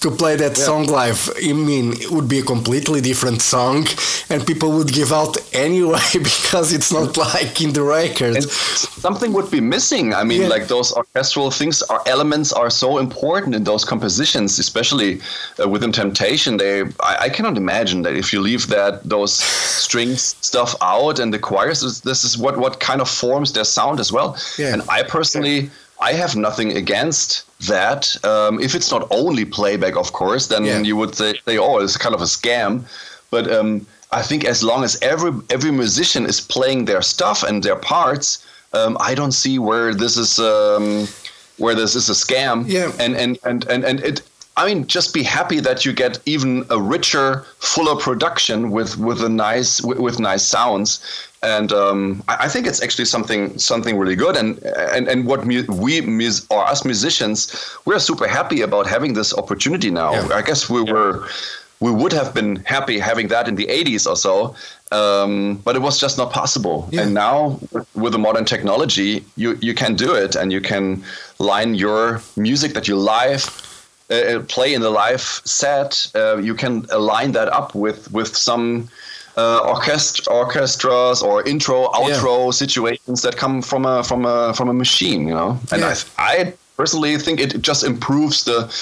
to 0.00 0.10
play 0.10 0.36
that 0.36 0.56
yeah. 0.56 0.64
song 0.68 0.84
live? 0.86 1.20
I 1.36 1.52
mean, 1.52 1.92
it 2.04 2.10
would 2.10 2.28
be 2.28 2.38
a 2.38 2.46
completely 2.54 3.00
different 3.02 3.42
song, 3.42 3.86
and 4.30 4.46
people 4.50 4.70
would 4.76 4.90
give 5.00 5.12
out 5.12 5.36
anyway 5.54 6.00
because 6.30 6.72
it's 6.72 6.90
not 6.90 7.18
like 7.18 7.60
in 7.60 7.74
the 7.74 7.82
record. 7.82 8.36
And 8.36 8.44
something 9.06 9.34
would 9.34 9.50
be 9.50 9.60
missing. 9.60 10.14
I 10.14 10.24
mean, 10.24 10.42
yeah. 10.42 10.54
like 10.56 10.66
those 10.68 10.92
orchestral 10.92 11.50
things, 11.50 11.82
are 11.92 12.02
elements 12.06 12.54
are 12.54 12.70
so 12.70 12.96
important 12.96 13.54
in 13.54 13.64
those 13.64 13.84
compositions, 13.84 14.58
especially 14.58 15.20
uh, 15.62 15.68
within 15.68 15.92
Temptation. 15.92 16.56
They, 16.56 16.84
I, 17.10 17.14
I 17.26 17.28
cannot 17.28 17.58
imagine 17.58 18.00
that 18.02 18.16
if 18.16 18.32
you 18.32 18.40
leave 18.40 18.68
that 18.68 19.04
those 19.04 19.34
strings 19.34 20.37
stuff 20.40 20.74
out 20.80 21.18
and 21.18 21.32
the 21.32 21.38
choirs. 21.38 22.00
This 22.02 22.24
is 22.24 22.38
what 22.38 22.58
what 22.58 22.80
kind 22.80 23.00
of 23.00 23.08
forms 23.08 23.52
their 23.52 23.64
sound 23.64 24.00
as 24.00 24.12
well. 24.12 24.36
Yeah. 24.58 24.72
and 24.72 24.82
i 24.88 25.02
personally 25.02 25.70
i 26.00 26.12
have 26.12 26.36
nothing 26.36 26.76
against 26.76 27.44
that. 27.66 28.16
Um, 28.24 28.60
if 28.60 28.74
it's 28.74 28.90
not 28.90 29.08
only 29.10 29.44
playback 29.44 29.96
of 29.96 30.12
course 30.12 30.46
then 30.46 30.64
yeah. 30.64 30.78
you 30.80 30.96
would 30.96 31.14
say, 31.14 31.34
say 31.44 31.58
oh 31.58 31.78
it's 31.78 31.96
kind 31.96 32.14
of 32.14 32.20
a 32.20 32.30
scam. 32.38 32.84
But 33.30 33.50
um, 33.50 33.86
i 34.10 34.22
think 34.22 34.44
as 34.44 34.62
long 34.62 34.84
as 34.84 34.98
every 35.02 35.32
every 35.50 35.70
musician 35.70 36.24
is 36.26 36.40
playing 36.40 36.86
their 36.86 37.02
stuff 37.02 37.42
and 37.42 37.62
their 37.62 37.76
parts 37.76 38.46
um, 38.72 38.96
i 39.00 39.14
don't 39.14 39.32
see 39.32 39.58
where 39.58 39.92
this 39.94 40.16
is 40.16 40.38
um, 40.38 41.06
where 41.58 41.74
this 41.74 41.94
is 41.94 42.08
a 42.08 42.12
scam. 42.12 42.64
Yeah. 42.66 42.90
And 42.98 43.14
and 43.16 43.38
and 43.44 43.66
and, 43.68 43.84
and 43.84 44.00
it 44.00 44.22
I 44.58 44.66
mean, 44.66 44.88
just 44.88 45.14
be 45.14 45.22
happy 45.22 45.60
that 45.60 45.86
you 45.86 45.92
get 45.92 46.18
even 46.26 46.66
a 46.68 46.80
richer, 46.80 47.44
fuller 47.60 47.94
production 47.94 48.70
with 48.70 48.98
with 48.98 49.22
a 49.22 49.28
nice 49.28 49.80
with, 49.82 49.98
with 49.98 50.18
nice 50.18 50.44
sounds, 50.44 51.00
and 51.42 51.72
um, 51.72 52.24
I, 52.26 52.46
I, 52.46 52.48
think 52.48 52.66
it's 52.66 52.82
actually 52.82 53.04
something 53.04 53.56
something 53.56 53.96
really 53.96 54.16
good. 54.16 54.36
And 54.36 54.58
and 54.94 55.06
and 55.06 55.26
what 55.26 55.46
mu- 55.46 55.64
we 55.68 56.00
mus- 56.00 56.44
or 56.50 56.64
us 56.66 56.84
musicians, 56.84 57.38
we're 57.84 58.00
super 58.00 58.26
happy 58.26 58.62
about 58.62 58.88
having 58.88 59.14
this 59.14 59.32
opportunity 59.32 59.90
now. 59.92 60.12
Yeah. 60.12 60.34
I 60.34 60.42
guess 60.42 60.68
we 60.68 60.82
yeah. 60.82 60.92
were 60.92 61.28
we 61.80 61.92
would 61.92 62.12
have 62.12 62.34
been 62.34 62.56
happy 62.64 62.98
having 62.98 63.28
that 63.28 63.46
in 63.46 63.54
the 63.54 63.66
80s 63.66 64.10
or 64.10 64.16
so, 64.16 64.54
um, 64.90 65.56
but 65.64 65.76
it 65.76 65.78
was 65.78 65.98
just 65.98 66.18
not 66.18 66.32
possible. 66.32 66.88
Yeah. 66.90 67.02
And 67.02 67.14
now, 67.14 67.60
with 67.94 68.12
the 68.12 68.18
modern 68.18 68.44
technology, 68.44 69.24
you, 69.36 69.56
you 69.60 69.74
can 69.74 69.94
do 69.94 70.12
it 70.14 70.34
and 70.34 70.52
you 70.52 70.60
can 70.60 71.04
line 71.38 71.76
your 71.76 72.20
music 72.36 72.74
that 72.74 72.88
you 72.88 72.96
live. 72.96 73.44
Uh, 74.10 74.40
play 74.48 74.72
in 74.72 74.80
the 74.80 74.88
live 74.88 75.20
set, 75.44 76.10
uh, 76.14 76.38
you 76.38 76.54
can 76.54 76.86
align 76.90 77.32
that 77.32 77.48
up 77.52 77.74
with 77.74 78.10
with 78.10 78.34
some 78.34 78.88
uh, 79.36 79.58
orchestra, 79.58 80.32
orchestras 80.32 81.22
or 81.22 81.46
intro, 81.46 81.88
outro 81.88 82.52
situations 82.52 83.20
that 83.22 83.36
come 83.36 83.62
from 83.62 83.84
a 83.84 84.02
from 84.02 84.24
a 84.24 84.52
from 84.54 84.68
a 84.68 84.72
machine, 84.72 85.28
you 85.28 85.34
know. 85.34 85.58
And 85.70 85.82
Yeah. 85.82 85.94
I, 86.16 86.40
I 86.40 86.54
personally 86.76 87.18
think 87.18 87.38
it 87.38 87.60
just 87.60 87.84
improves 87.84 88.44
the 88.44 88.72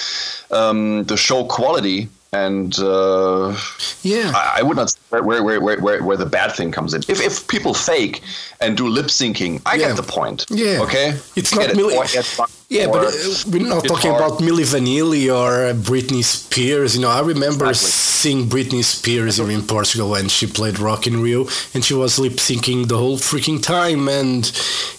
um, 0.49 1.03
the 1.03 1.17
show 1.17 1.43
quality, 1.43 2.07
and 2.33 2.77
uh, 2.79 3.55
Yeah. 4.03 4.31
I, 4.35 4.57
I 4.59 4.61
would 4.61 4.77
not 4.77 4.89
say 4.89 4.99
where 5.21 5.41
where, 5.43 5.59
where 5.61 5.79
where 5.79 6.03
where 6.03 6.17
the 6.17 6.25
bad 6.25 6.51
thing 6.53 6.71
comes 6.71 6.93
in. 6.93 7.01
If 7.07 7.21
if 7.21 7.47
people 7.47 7.73
fake 7.73 8.21
and 8.59 8.75
do 8.75 8.87
lip 8.87 9.07
syncing, 9.07 9.61
I 9.65 9.75
Yeah. 9.75 9.87
get 9.87 9.95
the 9.97 10.03
point. 10.03 10.45
Yeah. 10.49 10.81
Okay. 10.81 11.17
It's 11.35 11.53
I 11.53 11.61
not 11.61 11.69
it. 11.71 11.77
really- 11.77 11.95
Or 11.97 12.03
it's 12.05 12.37
not- 12.39 12.51
Yeah, 12.69 12.87
but 12.87 13.05
uh, 13.05 13.11
we're 13.51 13.65
not 13.67 13.85
talking 13.85 14.11
hard. 14.11 14.21
about 14.23 14.39
Milli 14.41 14.65
Vanilli 14.73 15.25
or 15.33 15.67
uh, 15.69 15.73
Britney 15.73 16.21
Spears. 16.23 16.95
You 16.95 17.01
know, 17.03 17.09
I 17.09 17.21
remember 17.21 17.65
Exactly. 17.69 17.91
seeing 17.91 18.49
Britney 18.49 18.83
Spears 18.83 19.37
here 19.37 19.49
in 19.49 19.61
Portugal 19.61 20.09
when 20.09 20.27
she 20.27 20.47
played 20.47 20.77
Rock 20.79 21.07
in 21.07 21.21
Rio, 21.21 21.47
and 21.73 21.85
she 21.85 21.93
was 21.93 22.19
lip 22.19 22.33
syncing 22.47 22.87
the 22.89 22.97
whole 22.97 23.17
freaking 23.17 23.61
time. 23.63 24.09
And 24.09 24.43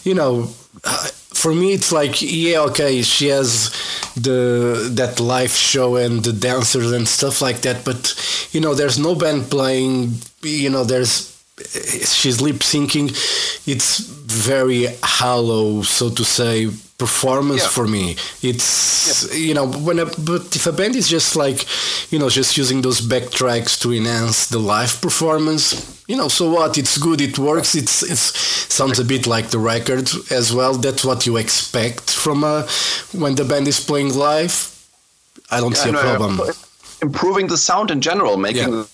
you 0.04 0.14
know, 0.14 0.48
uh, 0.84 1.08
for 1.38 1.54
me, 1.54 1.72
it's 1.72 1.92
like, 1.92 2.20
yeah, 2.20 2.60
okay, 2.60 3.02
she 3.02 3.28
has 3.28 3.70
the 4.14 4.90
that 4.94 5.20
live 5.20 5.52
show 5.52 5.96
and 5.96 6.24
the 6.24 6.32
dancers 6.32 6.92
and 6.92 7.06
stuff 7.06 7.40
like 7.40 7.60
that, 7.62 7.84
but 7.84 8.14
you 8.52 8.60
know, 8.60 8.74
there's 8.74 8.98
no 8.98 9.14
band 9.14 9.50
playing. 9.50 10.14
You 10.42 10.70
know, 10.70 10.84
there's 10.84 11.34
she's 11.58 12.40
lip 12.40 12.56
syncing. 12.56 13.08
It's 13.66 13.98
very 13.98 14.86
hollow, 15.02 15.82
so 15.82 16.10
to 16.10 16.24
say, 16.24 16.70
performance 16.98 17.62
Yeah. 17.62 17.68
for 17.68 17.86
me. 17.86 18.16
It's 18.42 19.32
you 19.34 19.54
know 19.54 19.66
when 19.66 19.98
a, 20.00 20.06
but 20.06 20.54
if 20.56 20.66
a 20.66 20.72
band 20.72 20.96
is 20.96 21.08
just 21.08 21.36
like 21.36 21.64
you 22.12 22.18
know 22.18 22.28
just 22.28 22.56
using 22.56 22.82
those 22.82 23.00
backtracks 23.00 23.80
to 23.82 23.92
enhance 23.94 24.48
the 24.48 24.58
live 24.58 25.00
performance. 25.00 25.94
You 26.08 26.16
know, 26.16 26.28
so 26.28 26.50
what? 26.50 26.78
It's 26.78 26.96
good. 26.98 27.20
It 27.20 27.38
works. 27.38 27.74
It's 27.74 28.02
it's 28.02 28.24
sounds 28.74 28.98
a 28.98 29.04
bit 29.04 29.26
like 29.26 29.48
the 29.50 29.58
record 29.58 30.10
as 30.30 30.52
well. 30.52 30.74
That's 30.74 31.04
what 31.04 31.26
you 31.26 31.36
expect 31.36 32.10
from 32.10 32.44
a 32.44 32.66
when 33.12 33.34
the 33.36 33.44
band 33.44 33.68
is 33.68 33.78
playing 33.80 34.14
live. 34.14 34.54
I 35.50 35.60
don't 35.60 35.76
see 35.76 35.90
a 35.90 35.92
no, 35.92 36.00
problem. 36.00 36.40
Improving 37.02 37.46
the 37.46 37.56
sound 37.56 37.90
in 37.90 38.00
general, 38.00 38.36
making 38.36 38.72
Yeah. 38.72 38.84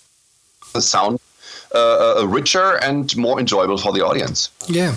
the 0.75 0.83
sound 0.83 1.19
uh, 1.75 2.21
uh, 2.21 2.27
richer 2.27 2.77
and 2.83 3.17
more 3.17 3.41
enjoyable 3.41 3.79
for 3.79 3.93
the 3.93 4.01
audience. 4.05 4.51
Yeah, 4.69 4.95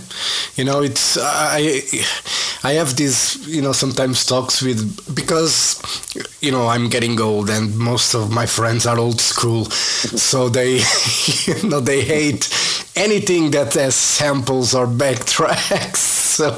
you 0.55 0.63
know, 0.63 0.81
it's 0.81 1.17
I 1.19 1.81
I 2.63 2.73
have 2.73 2.95
these 2.95 3.47
you 3.47 3.61
know 3.61 3.71
sometimes 3.73 4.25
talks 4.25 4.61
with 4.61 5.15
because 5.15 5.81
you 6.41 6.51
know 6.51 6.67
I'm 6.67 6.89
getting 6.89 7.19
old 7.19 7.49
and 7.49 7.75
most 7.77 8.13
of 8.13 8.31
my 8.31 8.45
friends 8.45 8.85
are 8.85 8.97
old 8.97 9.19
school, 9.21 9.65
so 9.65 10.49
they 10.49 10.79
you 11.45 11.69
know 11.69 11.79
they 11.79 12.01
hate 12.03 12.47
anything 12.95 13.51
that 13.51 13.73
has 13.73 13.95
samples 13.95 14.73
or 14.75 14.87
backtracks. 14.87 16.15
So 16.37 16.51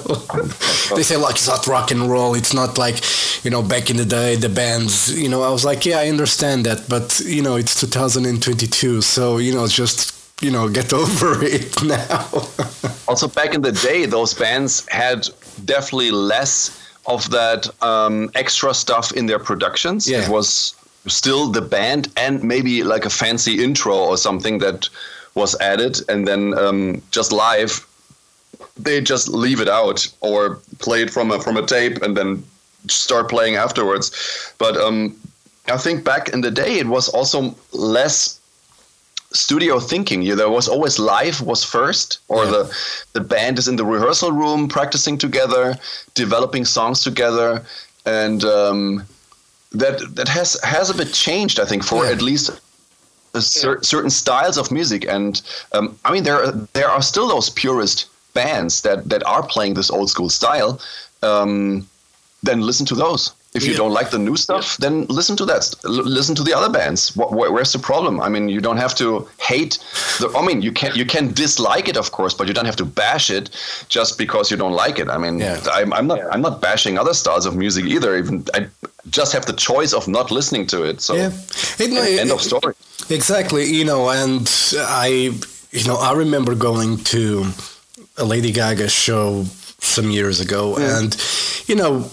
they 0.94 1.04
say 1.04 1.16
like 1.16 1.36
it's 1.36 1.48
not 1.48 1.66
rock 1.66 1.92
and 1.92 2.12
roll. 2.12 2.36
It's 2.36 2.54
not 2.54 2.78
like 2.78 2.98
you 3.44 3.50
know 3.50 3.62
back 3.62 3.90
in 3.90 3.98
the 3.98 4.06
day 4.06 4.36
the 4.36 4.50
bands. 4.50 5.18
You 5.20 5.30
know 5.30 5.42
I 5.44 5.50
was 5.50 5.66
like 5.66 5.86
yeah 5.86 6.00
I 6.00 6.10
understand 6.10 6.66
that, 6.66 6.88
but 6.90 7.22
you 7.26 7.42
know 7.42 7.56
it's 7.56 7.80
2022, 7.80 9.02
so 9.02 9.38
you 9.38 9.54
know 9.54 9.68
just 9.68 10.16
you 10.42 10.52
know 10.52 10.70
get 10.70 10.94
over 11.04 11.44
it 11.44 11.84
now. 11.84 12.28
Also, 13.08 13.28
back 13.28 13.54
in 13.54 13.62
the 13.62 13.72
day, 13.72 14.06
those 14.06 14.34
bands 14.34 14.88
had 14.90 15.28
definitely 15.66 16.12
less 16.12 16.76
of 17.08 17.30
that 17.32 17.68
um, 17.82 18.30
extra 18.36 18.74
stuff 18.74 19.12
in 19.14 19.26
their 19.26 19.40
productions. 19.40 20.08
Yeah. 20.08 20.24
It 20.24 20.30
was 20.30 20.76
still 21.08 21.48
the 21.48 21.62
band 21.62 22.12
and 22.18 22.44
maybe 22.44 22.84
like 22.84 23.06
a 23.06 23.10
fancy 23.10 23.64
intro 23.64 23.96
or 23.96 24.18
something 24.18 24.60
that 24.60 24.90
was 25.34 25.60
added, 25.60 25.98
and 26.10 26.28
then 26.28 26.58
um, 26.58 27.02
just 27.12 27.32
live, 27.32 27.86
they 28.78 29.02
just 29.02 29.30
leave 29.30 29.60
it 29.60 29.70
out 29.70 30.08
or 30.22 30.60
play 30.80 31.02
it 31.02 31.10
from 31.10 31.32
a 31.32 31.40
from 31.40 31.58
a 31.58 31.66
tape 31.66 32.02
and 32.02 32.16
then 32.16 32.44
start 32.88 33.30
playing 33.30 33.56
afterwards. 33.56 34.12
But 34.58 34.78
um, 34.78 35.16
I 35.68 35.78
think 35.78 36.04
back 36.04 36.30
in 36.30 36.42
the 36.42 36.52
day, 36.52 36.80
it 36.80 36.88
was 36.88 37.10
also 37.10 37.56
less 37.74 38.40
studio 39.32 39.80
thinking. 39.80 40.22
You, 40.22 40.36
there 40.36 40.50
was 40.50 40.68
always 40.68 40.98
live 41.00 41.42
was 41.42 41.64
first, 41.64 42.20
or 42.28 42.46
Yeah. 42.46 42.52
the 42.52 42.78
the 43.14 43.22
band 43.22 43.60
is 43.60 43.68
in 43.68 43.76
the 43.76 43.86
rehearsal 43.86 44.32
room 44.32 44.68
practicing 44.68 45.18
together, 45.18 45.76
developing 46.16 46.66
songs 46.66 47.02
together, 47.04 47.64
and 48.06 48.44
um, 48.44 49.04
that 49.72 50.16
that 50.16 50.28
has 50.28 50.58
has 50.64 50.90
a 50.90 50.94
bit 50.94 51.14
changed. 51.14 51.60
I 51.60 51.66
think 51.66 51.84
for 51.84 52.06
Yeah. 52.06 52.12
at 52.16 52.22
least. 52.22 52.50
A 53.36 53.42
cer- 53.42 53.84
certain 53.84 54.10
styles 54.10 54.58
of 54.58 54.72
music, 54.72 55.06
and 55.08 55.40
um, 55.74 55.96
I 56.04 56.12
mean 56.12 56.24
there 56.24 56.44
are, 56.44 56.52
there 56.74 56.90
are 56.90 57.00
still 57.04 57.28
those 57.28 57.52
purist 57.52 58.08
bands 58.34 58.82
that 58.82 59.08
that 59.10 59.22
are 59.24 59.44
playing 59.44 59.76
this 59.76 59.92
old 59.92 60.10
school 60.10 60.30
style. 60.30 60.80
Um, 61.22 61.88
then 62.44 62.62
listen 62.62 62.86
to 62.88 62.96
those. 62.96 63.34
If 63.56 63.64
you 63.64 63.72
Yeah. 63.72 63.78
don't 63.78 63.94
like 64.00 64.12
the 64.12 64.20
new 64.20 64.38
stuff, 64.38 64.78
then 64.78 65.06
listen 65.10 65.36
to 65.38 65.46
that. 65.46 65.74
L- 65.84 65.92
listen 66.18 66.36
to 66.36 66.44
the 66.44 66.54
other 66.56 66.70
bands. 66.70 67.16
What, 67.16 67.30
wh- 67.30 67.52
where's 67.52 67.72
the 67.74 67.80
problem? 67.80 68.22
I 68.22 68.30
mean, 68.30 68.48
you 68.48 68.62
don't 68.62 68.78
have 68.78 68.94
to 68.96 69.28
hate. 69.40 69.80
The, 70.20 70.30
I 70.38 70.46
mean, 70.46 70.62
you 70.62 70.72
can 70.72 70.92
you 70.96 71.06
can 71.06 71.34
dislike 71.34 71.90
it, 71.90 71.98
of 71.98 72.12
course, 72.12 72.36
but 72.38 72.48
you 72.48 72.54
don't 72.54 72.66
have 72.68 72.76
to 72.78 72.86
bash 72.86 73.30
it 73.32 73.50
just 73.90 74.18
because 74.18 74.52
you 74.52 74.58
don't 74.58 74.74
like 74.86 75.00
it. 75.02 75.10
I 75.10 75.18
mean, 75.18 75.40
Yeah. 75.40 75.60
I'm, 75.74 75.92
I'm 75.94 76.06
not 76.08 76.20
I'm 76.32 76.42
not 76.42 76.62
bashing 76.62 77.00
other 77.00 77.14
styles 77.14 77.46
of 77.48 77.56
music 77.56 77.86
either. 77.86 78.16
Even 78.18 78.44
I 78.54 78.68
just 79.10 79.34
have 79.34 79.46
the 79.46 79.54
choice 79.68 79.94
of 79.98 80.08
not 80.08 80.30
listening 80.32 80.68
to 80.68 80.84
it. 80.90 81.02
So 81.02 81.16
Yeah. 81.16 81.32
It- 81.80 81.92
no, 81.92 82.02
end 82.04 82.30
it- 82.30 82.34
of 82.34 82.42
story. 82.42 82.74
Exactly, 83.10 83.66
you 83.66 83.84
know, 83.86 84.10
and 84.10 84.48
I, 84.78 85.08
you 85.72 85.84
know, 85.88 85.98
I 85.98 86.14
remember 86.14 86.54
going 86.56 86.98
to 87.16 87.46
a 88.18 88.24
Lady 88.24 88.52
Gaga 88.52 88.88
show 88.90 89.46
some 89.82 90.12
years 90.12 90.40
ago, 90.40 90.76
and 90.78 91.16
you 91.68 91.76
know, 91.76 92.04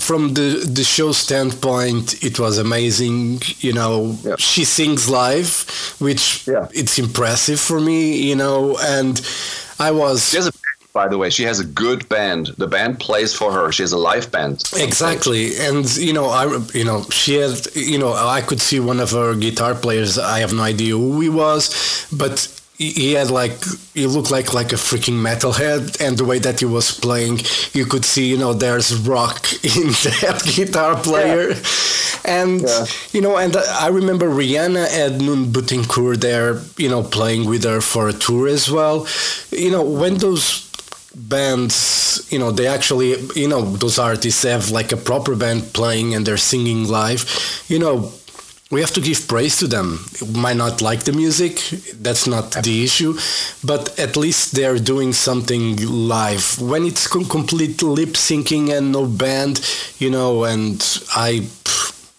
from 0.00 0.34
the 0.34 0.48
the 0.78 0.84
show 0.84 1.12
standpoint, 1.12 2.22
it 2.24 2.38
was 2.38 2.58
amazing. 2.58 3.42
You 3.60 3.72
know, 3.72 4.16
Yeah. 4.24 4.34
she 4.38 4.64
sings 4.64 5.08
live, 5.08 5.50
which 5.98 6.24
Yeah. 6.46 6.66
it's 6.72 6.98
impressive 6.98 7.60
for 7.60 7.80
me. 7.80 8.00
You 8.28 8.36
know, 8.36 8.76
and 8.96 9.20
I 9.78 9.90
was 9.92 10.30
She 10.30 10.36
has 10.36 10.48
a 10.48 10.52
by 10.92 11.06
the 11.06 11.16
way, 11.16 11.30
she 11.30 11.44
has 11.44 11.60
a 11.60 11.64
good 11.64 12.08
band. 12.08 12.50
The 12.58 12.66
band 12.66 12.98
plays 12.98 13.32
for 13.32 13.52
her. 13.52 13.70
She 13.70 13.84
has 13.84 13.92
a 13.92 13.98
live 14.10 14.32
band. 14.32 14.64
Exactly, 14.76 15.56
and 15.56 15.86
you 15.96 16.12
know, 16.12 16.26
I 16.26 16.44
you 16.74 16.84
know 16.84 17.04
she 17.10 17.34
had 17.36 17.54
you 17.74 17.98
know 17.98 18.12
I 18.12 18.40
could 18.40 18.60
see 18.60 18.80
one 18.80 18.98
of 19.00 19.10
her 19.12 19.34
guitar 19.34 19.74
players. 19.74 20.18
I 20.18 20.40
have 20.40 20.52
no 20.52 20.62
idea 20.64 20.94
who 20.96 21.20
he 21.20 21.28
was, 21.28 21.70
but 22.12 22.48
he 22.88 23.12
had 23.12 23.30
like 23.30 23.58
he 23.94 24.06
looked 24.06 24.30
like 24.30 24.54
like 24.54 24.72
a 24.72 24.76
freaking 24.76 25.18
metalhead, 25.20 26.00
and 26.00 26.16
the 26.16 26.24
way 26.24 26.38
that 26.40 26.60
he 26.60 26.66
was 26.66 26.90
playing, 26.98 27.40
you 27.74 27.84
could 27.84 28.04
see 28.04 28.26
you 28.30 28.38
know 28.38 28.52
there's 28.54 28.90
rock 29.06 29.52
in 29.64 29.88
that 30.16 30.42
guitar 30.56 30.96
player, 30.96 31.54
and 32.24 32.62
Yeah. 32.62 32.86
you 33.12 33.20
know, 33.20 33.36
and 33.36 33.54
I 33.56 33.88
remember 33.88 34.26
Rihanna 34.28 34.88
had 34.90 35.20
Nuno 35.20 35.46
Bettencourt 35.46 36.20
there, 36.20 36.60
you 36.76 36.88
know, 36.88 37.02
playing 37.02 37.48
with 37.48 37.64
her 37.64 37.80
for 37.80 38.08
a 38.08 38.12
tour 38.14 38.48
as 38.48 38.70
well. 38.70 39.06
You 39.50 39.70
know, 39.70 39.82
when 39.84 40.14
those 40.18 40.66
bands 41.12 42.26
you 42.30 42.38
know 42.38 42.50
they 42.52 42.66
actually 42.68 43.10
you 43.34 43.48
know 43.48 43.62
those 43.82 43.98
artists 43.98 44.42
have 44.44 44.70
like 44.70 44.92
a 44.92 44.96
proper 44.96 45.34
band 45.34 45.62
playing 45.72 46.14
and 46.14 46.24
they're 46.24 46.36
singing 46.52 46.86
live 46.88 47.22
you 47.68 47.78
know 47.80 48.12
we 48.70 48.80
have 48.80 48.92
to 48.92 49.00
give 49.00 49.26
praise 49.26 49.56
to 49.58 49.66
them. 49.66 49.98
We 50.20 50.40
might 50.40 50.56
not 50.56 50.80
like 50.80 51.02
the 51.02 51.12
music 51.12 51.56
that's 52.00 52.26
not 52.26 52.52
the 52.52 52.84
issue 52.84 53.18
but 53.64 53.98
at 53.98 54.16
least 54.16 54.52
they're 54.54 54.78
doing 54.78 55.12
something 55.12 55.76
live. 56.08 56.60
When 56.60 56.84
it's 56.84 57.06
com- 57.06 57.24
complete 57.24 57.82
lip 57.82 58.10
syncing 58.10 58.70
and 58.76 58.92
no 58.92 59.06
band 59.06 59.60
you 59.98 60.10
know 60.10 60.44
and 60.44 60.80
i 61.14 61.46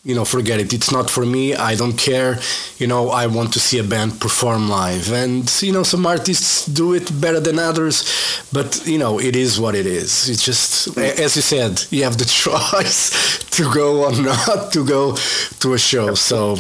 you 0.04 0.16
know, 0.16 0.26
forget 0.26 0.60
it. 0.60 0.74
It's 0.74 0.92
not 0.92 1.10
for 1.10 1.26
me. 1.26 1.54
I 1.54 1.76
don't 1.76 1.98
care. 1.98 2.40
You 2.78 2.88
know, 2.88 3.10
I 3.10 3.28
want 3.28 3.54
to 3.54 3.60
see 3.60 3.78
a 3.78 3.84
band 3.84 4.20
perform 4.20 4.68
live. 4.68 5.12
And, 5.12 5.46
you 5.62 5.72
know, 5.72 5.84
some 5.84 6.06
artists 6.08 6.66
do 6.66 6.94
it 6.94 7.22
better 7.22 7.40
than 7.40 7.60
others. 7.60 8.04
But, 8.52 8.82
you 8.88 8.98
know, 8.98 9.20
it 9.20 9.36
is 9.36 9.60
what 9.60 9.76
it 9.76 9.86
is. 9.86 10.28
It's 10.28 10.44
just, 10.44 10.98
as 10.98 11.36
you 11.36 11.44
said, 11.44 11.84
you 11.92 12.04
have 12.04 12.18
the 12.18 12.26
choice 12.44 13.44
to 13.52 13.72
go 13.72 14.06
or 14.06 14.12
not 14.22 14.74
to 14.74 14.86
go 14.86 15.16
to 15.60 15.74
a 15.74 15.78
show. 15.78 16.16
So 16.16 16.54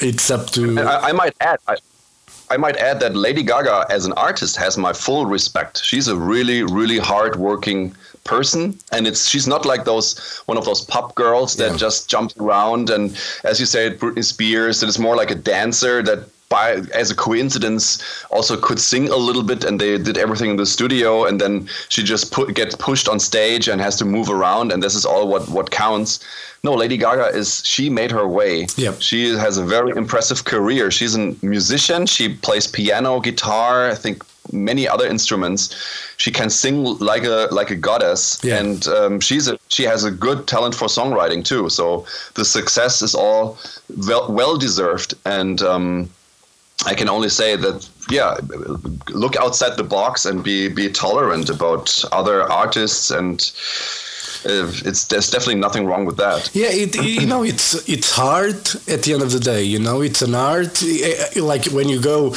it's 0.00 0.30
up 0.30 0.46
to. 0.50 0.80
I, 0.80 1.10
I 1.10 1.12
might 1.12 1.34
add, 1.40 1.58
I, 1.68 1.76
I 2.50 2.56
might 2.56 2.78
add 2.78 3.00
that 3.00 3.14
Lady 3.14 3.42
Gaga, 3.42 3.84
as 3.90 4.06
an 4.06 4.12
artist, 4.12 4.56
has 4.56 4.78
my 4.78 4.94
full 4.94 5.26
respect. 5.26 5.84
She's 5.84 6.08
a 6.08 6.16
really, 6.16 6.62
really 6.62 6.98
hard-working 6.98 7.94
person, 8.32 8.62
and 8.94 9.06
it's 9.08 9.22
she's 9.30 9.46
not 9.54 9.62
like 9.72 9.82
those 9.84 10.08
one 10.50 10.58
of 10.60 10.64
those 10.64 10.82
pop 10.92 11.14
girls 11.14 11.50
that 11.56 11.70
Yeah. 11.72 11.86
just 11.86 11.98
jumps 12.12 12.34
around 12.44 12.90
and, 12.90 13.04
as 13.50 13.58
you 13.60 13.66
said, 13.66 13.98
Britney 14.00 14.24
Spears. 14.24 14.82
It 14.82 14.88
is 14.88 14.98
more 14.98 15.16
like 15.20 15.30
a 15.36 15.38
dancer 15.52 16.02
that. 16.08 16.20
By, 16.50 16.80
as 17.02 17.10
a 17.10 17.14
coincidence, 17.14 17.84
also 18.30 18.56
could 18.56 18.80
sing 18.80 19.10
a 19.10 19.16
little 19.28 19.42
bit, 19.42 19.64
and 19.64 19.78
they 19.78 19.98
did 19.98 20.16
everything 20.16 20.48
in 20.52 20.56
the 20.56 20.64
studio. 20.64 21.26
And 21.28 21.38
then 21.38 21.68
she 21.90 22.02
just 22.02 22.32
put, 22.32 22.54
gets 22.54 22.74
pushed 22.74 23.06
on 23.06 23.20
stage 23.20 23.68
and 23.70 23.82
has 23.82 23.96
to 23.96 24.06
move 24.06 24.28
around, 24.30 24.72
and 24.72 24.82
this 24.82 24.94
is 24.94 25.04
all 25.04 25.28
what 25.28 25.44
what 25.56 25.66
counts. 25.70 26.20
No, 26.64 26.72
Lady 26.82 26.96
Gaga 26.96 27.36
is 27.36 27.48
she 27.66 27.90
made 27.90 28.10
her 28.18 28.26
way. 28.26 28.66
Yep. 28.78 28.94
She 29.08 29.36
has 29.36 29.58
a 29.58 29.64
very 29.76 29.92
impressive 30.02 30.40
career. 30.52 30.90
She's 30.90 31.14
a 31.16 31.34
musician. 31.42 32.06
She 32.06 32.26
plays 32.46 32.66
piano, 32.66 33.20
guitar, 33.20 33.74
I 33.94 33.94
think 34.04 34.24
many 34.52 34.88
other 34.88 35.06
instruments. 35.06 35.74
She 36.16 36.30
can 36.30 36.50
sing 36.50 36.84
like 36.98 37.24
a 37.24 37.48
like 37.50 37.70
a 37.70 37.76
goddess, 37.76 38.38
Yeah. 38.42 38.58
and 38.60 38.86
um, 38.88 39.20
she's 39.20 39.48
a 39.48 39.58
she 39.68 39.84
has 39.84 40.04
a 40.04 40.10
good 40.10 40.46
talent 40.46 40.74
for 40.74 40.88
songwriting 40.88 41.44
too. 41.44 41.68
So 41.68 42.06
the 42.34 42.44
success 42.44 43.02
is 43.02 43.14
all 43.14 43.56
well 44.08 44.26
well 44.32 44.56
deserved, 44.56 45.14
and 45.24 45.62
um, 45.62 46.08
I 46.86 46.94
can 46.94 47.08
only 47.08 47.28
say 47.28 47.56
that 47.56 47.88
yeah, 48.10 48.36
look 49.10 49.36
outside 49.36 49.76
the 49.76 49.84
box 49.84 50.24
and 50.26 50.42
be 50.42 50.68
be 50.68 50.88
tolerant 50.90 51.50
about 51.50 52.04
other 52.12 52.42
artists 52.50 53.10
and. 53.10 53.50
It's 54.44 55.04
there's 55.06 55.30
definitely 55.30 55.56
nothing 55.60 55.86
wrong 55.86 56.04
with 56.06 56.16
that. 56.16 56.50
Yeah, 56.54 56.68
it, 56.70 56.94
you 56.96 57.26
know, 57.26 57.42
it's 57.42 57.88
it's 57.88 58.10
hard 58.14 58.56
at 58.88 59.02
the 59.02 59.12
end 59.14 59.22
of 59.22 59.32
the 59.32 59.40
day. 59.40 59.62
You 59.62 59.78
know, 59.78 60.00
it's 60.02 60.22
an 60.22 60.34
art. 60.34 60.82
Like 61.36 61.66
when 61.66 61.88
you 61.88 62.00
go 62.00 62.34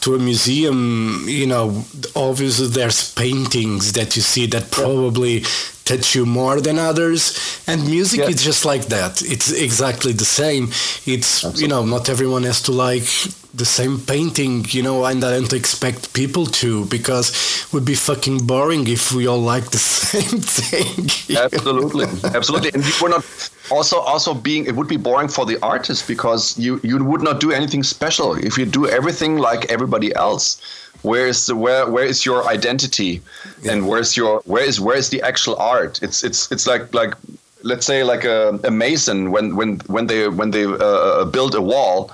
to 0.00 0.14
a 0.14 0.18
museum, 0.18 1.24
you 1.28 1.46
know, 1.46 1.84
obviously 2.16 2.68
there's 2.68 3.12
paintings 3.14 3.92
that 3.92 4.16
you 4.16 4.22
see 4.22 4.46
that 4.46 4.70
probably 4.70 5.44
touch 5.84 6.14
you 6.14 6.24
more 6.26 6.60
than 6.60 6.78
others, 6.78 7.38
and 7.66 7.84
music 7.86 8.20
Yeah. 8.20 8.28
is 8.30 8.42
just 8.42 8.64
like 8.64 8.86
that. 8.86 9.22
It's 9.22 9.52
exactly 9.52 10.12
the 10.12 10.24
same. 10.24 10.70
It's 11.06 11.42
you 11.60 11.68
know, 11.68 11.84
not 11.84 12.08
everyone 12.08 12.44
has 12.44 12.62
to 12.62 12.72
like 12.72 13.06
the 13.54 13.64
same 13.64 14.00
painting, 14.00 14.64
you 14.70 14.82
know, 14.82 15.04
and 15.04 15.22
I 15.22 15.38
don't 15.38 15.52
expect 15.52 16.12
people 16.12 16.46
to 16.46 16.84
because 16.86 17.30
it 17.64 17.72
would 17.72 17.84
be 17.84 17.94
fucking 17.94 18.46
boring 18.46 18.88
if 18.88 19.12
we 19.12 19.28
all 19.28 19.40
like 19.40 19.70
the 19.70 19.78
same 19.78 20.40
thing. 20.40 21.36
absolutely. 21.36 22.06
Absolutely. 22.34 22.70
And 22.74 22.84
we're 23.00 23.10
not 23.10 23.24
also 23.70 23.98
also 24.00 24.34
being 24.34 24.66
it 24.66 24.74
would 24.74 24.88
be 24.88 24.96
boring 24.96 25.28
for 25.28 25.46
the 25.46 25.58
artist 25.62 26.08
because 26.08 26.58
you 26.58 26.80
you 26.82 27.02
would 27.02 27.22
not 27.22 27.40
do 27.40 27.52
anything 27.52 27.82
special. 27.82 28.34
If 28.34 28.58
you 28.58 28.66
do 28.66 28.88
everything 28.88 29.38
like 29.38 29.70
everybody 29.70 30.14
else 30.14 30.60
where 31.02 31.26
is 31.26 31.46
the, 31.46 31.54
where 31.54 31.88
where 31.88 32.04
is 32.04 32.24
your 32.24 32.46
identity? 32.48 33.20
And 33.68 33.86
where's 33.86 34.16
your 34.16 34.40
where 34.46 34.64
is 34.64 34.80
where 34.80 34.96
is 34.96 35.10
the 35.10 35.22
actual 35.22 35.56
art? 35.56 36.02
It's 36.02 36.24
it's 36.24 36.50
it's 36.50 36.66
like 36.66 36.92
like 36.94 37.14
let's 37.62 37.86
say 37.86 38.04
like 38.04 38.24
a, 38.24 38.58
a 38.64 38.70
mason 38.70 39.30
when 39.30 39.54
when 39.54 39.80
when 39.86 40.06
they 40.06 40.28
when 40.28 40.50
they 40.50 40.64
uh, 40.64 41.24
build 41.26 41.54
a 41.54 41.60
wall 41.60 42.10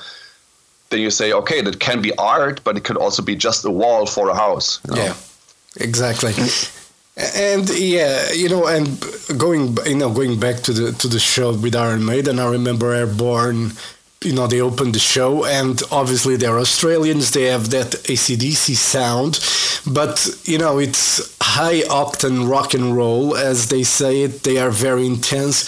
then 0.91 1.01
you 1.01 1.11
say 1.11 1.33
okay 1.33 1.61
that 1.63 1.81
can 1.81 2.03
be 2.03 2.13
art 2.19 2.63
but 2.65 2.77
it 2.77 2.85
could 2.85 2.97
also 2.97 3.23
be 3.23 3.35
just 3.35 3.65
a 3.65 3.71
wall 3.71 4.07
for 4.07 4.29
a 4.29 4.35
house 4.35 4.81
you 4.89 4.95
know? 4.97 5.05
Yeah, 5.05 5.15
exactly. 5.77 6.33
And 7.17 7.69
yeah, 7.71 8.33
you 8.33 8.49
know, 8.49 8.67
and 8.67 8.87
going, 9.37 9.77
you 9.85 9.97
know, 9.97 10.11
going 10.11 10.39
back 10.41 10.57
to 10.63 10.73
the 10.73 10.93
to 10.93 11.09
the 11.09 11.19
show 11.19 11.53
with 11.53 11.75
Iron 11.77 12.05
Maiden, 12.05 12.39
I 12.39 12.49
remember 12.49 12.93
Airborne. 12.93 13.73
You 14.23 14.35
know, 14.35 14.47
they 14.47 14.61
opened 14.61 14.95
the 14.95 15.01
show, 15.01 15.45
and 15.45 15.83
obviously 15.91 16.37
they're 16.37 16.59
Australians. 16.59 17.31
They 17.31 17.45
have 17.45 17.71
that 17.71 17.91
ACDC 18.05 18.75
sound, 18.77 19.41
but 19.93 20.29
you 20.45 20.59
know, 20.59 20.79
it's 20.79 21.37
high 21.43 21.81
octane 21.89 22.49
rock 22.49 22.75
and 22.75 22.97
roll, 22.97 23.37
as 23.37 23.69
they 23.69 23.83
say 23.83 24.23
it. 24.23 24.43
They 24.43 24.59
are 24.59 24.71
very 24.71 25.05
intense, 25.05 25.65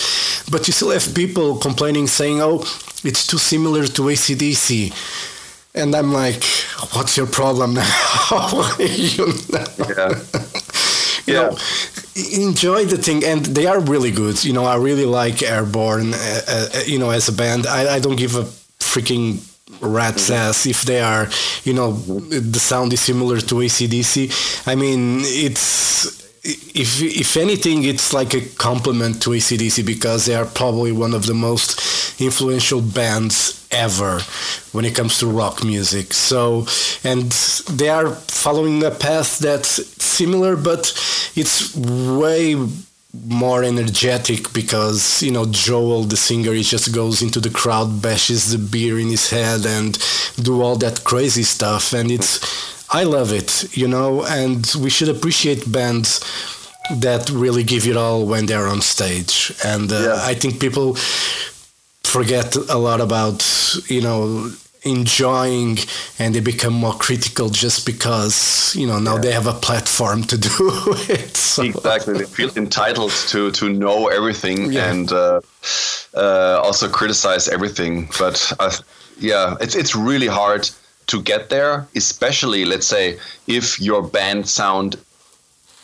but 0.50 0.66
you 0.66 0.72
still 0.72 0.90
have 0.90 1.14
people 1.14 1.58
complaining, 1.58 2.06
saying, 2.06 2.40
"Oh, 2.40 2.64
it's 3.04 3.26
too 3.26 3.38
similar 3.38 3.86
to 3.86 4.02
ACDC." 4.02 4.92
And 5.74 5.94
I'm 5.94 6.12
like, 6.12 6.44
what's 6.92 7.16
your 7.16 7.26
problem 7.26 7.72
now? 7.72 7.88
you 8.78 9.16
know? 9.16 9.32
yeah 9.88 10.14
you 11.26 11.34
know, 11.34 11.56
enjoy 12.32 12.84
the 12.84 12.98
thing, 12.98 13.24
and 13.24 13.44
they 13.46 13.66
are 13.66 13.80
really 13.80 14.10
good. 14.10 14.44
You 14.44 14.52
know, 14.52 14.64
I 14.64 14.76
really 14.76 15.04
like 15.04 15.42
Airborne. 15.42 16.14
Uh, 16.14 16.40
uh, 16.48 16.80
you 16.86 16.98
know, 16.98 17.10
as 17.10 17.28
a 17.28 17.32
band, 17.32 17.66
I, 17.66 17.96
I 17.96 18.00
don't 18.00 18.16
give 18.16 18.36
a 18.36 18.44
freaking 18.80 19.40
rat's 19.80 20.30
ass 20.30 20.66
if 20.66 20.82
they 20.82 21.00
are. 21.00 21.28
You 21.64 21.74
know, 21.74 21.92
the 21.92 22.58
sound 22.58 22.92
is 22.92 23.00
similar 23.00 23.38
to 23.40 23.54
ACDC. 23.56 24.66
I 24.66 24.74
mean, 24.74 25.20
it's. 25.22 26.21
If, 26.44 27.00
if 27.00 27.37
anything, 27.37 27.85
it's 27.85 28.12
like 28.12 28.35
a 28.35 28.40
compliment 28.40 29.22
to 29.22 29.31
ACDC 29.31 29.87
because 29.87 30.26
they 30.26 30.35
are 30.35 30.44
probably 30.44 30.90
one 30.90 31.14
of 31.14 31.26
the 31.26 31.35
most 31.35 32.20
influential 32.20 32.81
bands 32.81 33.64
ever 33.70 34.20
when 34.72 34.85
it 34.85 34.94
comes 34.94 35.18
to 35.18 35.26
rock 35.26 35.64
music. 35.64 36.12
So, 36.12 36.66
and 37.05 37.31
they 37.70 37.88
are 37.88 38.11
following 38.11 38.83
a 38.83 38.90
path 38.90 39.38
that's 39.38 39.87
similar, 40.02 40.57
but 40.57 40.92
it's 41.37 41.76
way 41.76 42.57
more 43.14 43.62
energetic 43.62 44.52
because 44.55 45.22
you 45.22 45.31
know 45.31 45.44
Joel 45.44 46.05
the 46.05 46.16
singer 46.16 46.55
he 46.55 46.62
just 46.62 46.94
goes 46.94 47.20
into 47.20 47.40
the 47.40 47.50
crowd 47.50 48.00
bashes 48.00 48.52
the 48.52 48.59
beer 48.59 48.98
in 48.98 49.09
his 49.09 49.28
head 49.28 49.66
and 49.66 49.98
do 50.42 50.62
all 50.62 50.76
that 50.76 51.05
crazy 51.05 51.42
stuff 51.42 51.92
and 51.92 52.11
it's 52.11 52.40
I 52.92 53.05
love 53.05 53.33
it 53.33 53.76
you 53.76 53.88
know 53.88 54.24
and 54.24 54.66
we 54.85 54.90
should 54.90 55.09
appreciate 55.09 55.70
bands 55.72 56.20
that 57.00 57.31
really 57.31 57.64
give 57.64 57.87
it 57.87 57.96
all 57.96 58.26
when 58.26 58.46
they're 58.46 58.66
on 58.68 58.81
stage 58.83 59.52
and 59.64 59.90
uh, 59.92 59.96
Yeah. 60.00 60.31
I 60.31 60.35
think 60.35 60.61
people 60.61 60.96
forget 62.05 62.57
a 62.68 62.76
lot 62.78 63.00
about 63.00 63.40
you 63.88 64.00
know 64.02 64.50
enjoying 64.85 65.78
and 66.18 66.35
they 66.35 66.40
become 66.40 66.74
more 66.74 66.92
critical 66.94 67.48
just 67.48 67.87
because 67.87 68.74
you 68.76 68.87
know 68.87 68.98
now 68.98 69.16
they 69.16 69.31
have 69.33 69.46
a 69.46 69.52
platform 69.52 70.22
to 70.24 70.37
do 70.37 70.50
it 71.09 71.37
so. 71.37 71.62
exactly 71.62 72.14
they 72.18 72.24
feel 72.24 72.50
entitled 72.57 73.12
to 73.28 73.50
to 73.52 73.68
know 73.68 74.09
everything 74.09 74.72
Yeah. 74.72 74.90
and 74.90 75.12
uh, 75.12 75.40
uh, 76.16 76.61
also 76.66 76.88
criticize 76.88 77.48
everything 77.48 78.09
but 78.18 78.52
uh, 78.59 78.72
yeah 79.20 79.55
it's 79.61 79.76
it's 79.76 79.94
really 79.94 80.26
hard 80.26 80.68
to 81.06 81.20
get 81.22 81.50
there 81.50 81.86
especially 81.96 82.64
let's 82.64 82.86
say 82.86 83.18
if 83.46 83.80
your 83.80 84.02
band 84.02 84.48
sound 84.48 84.96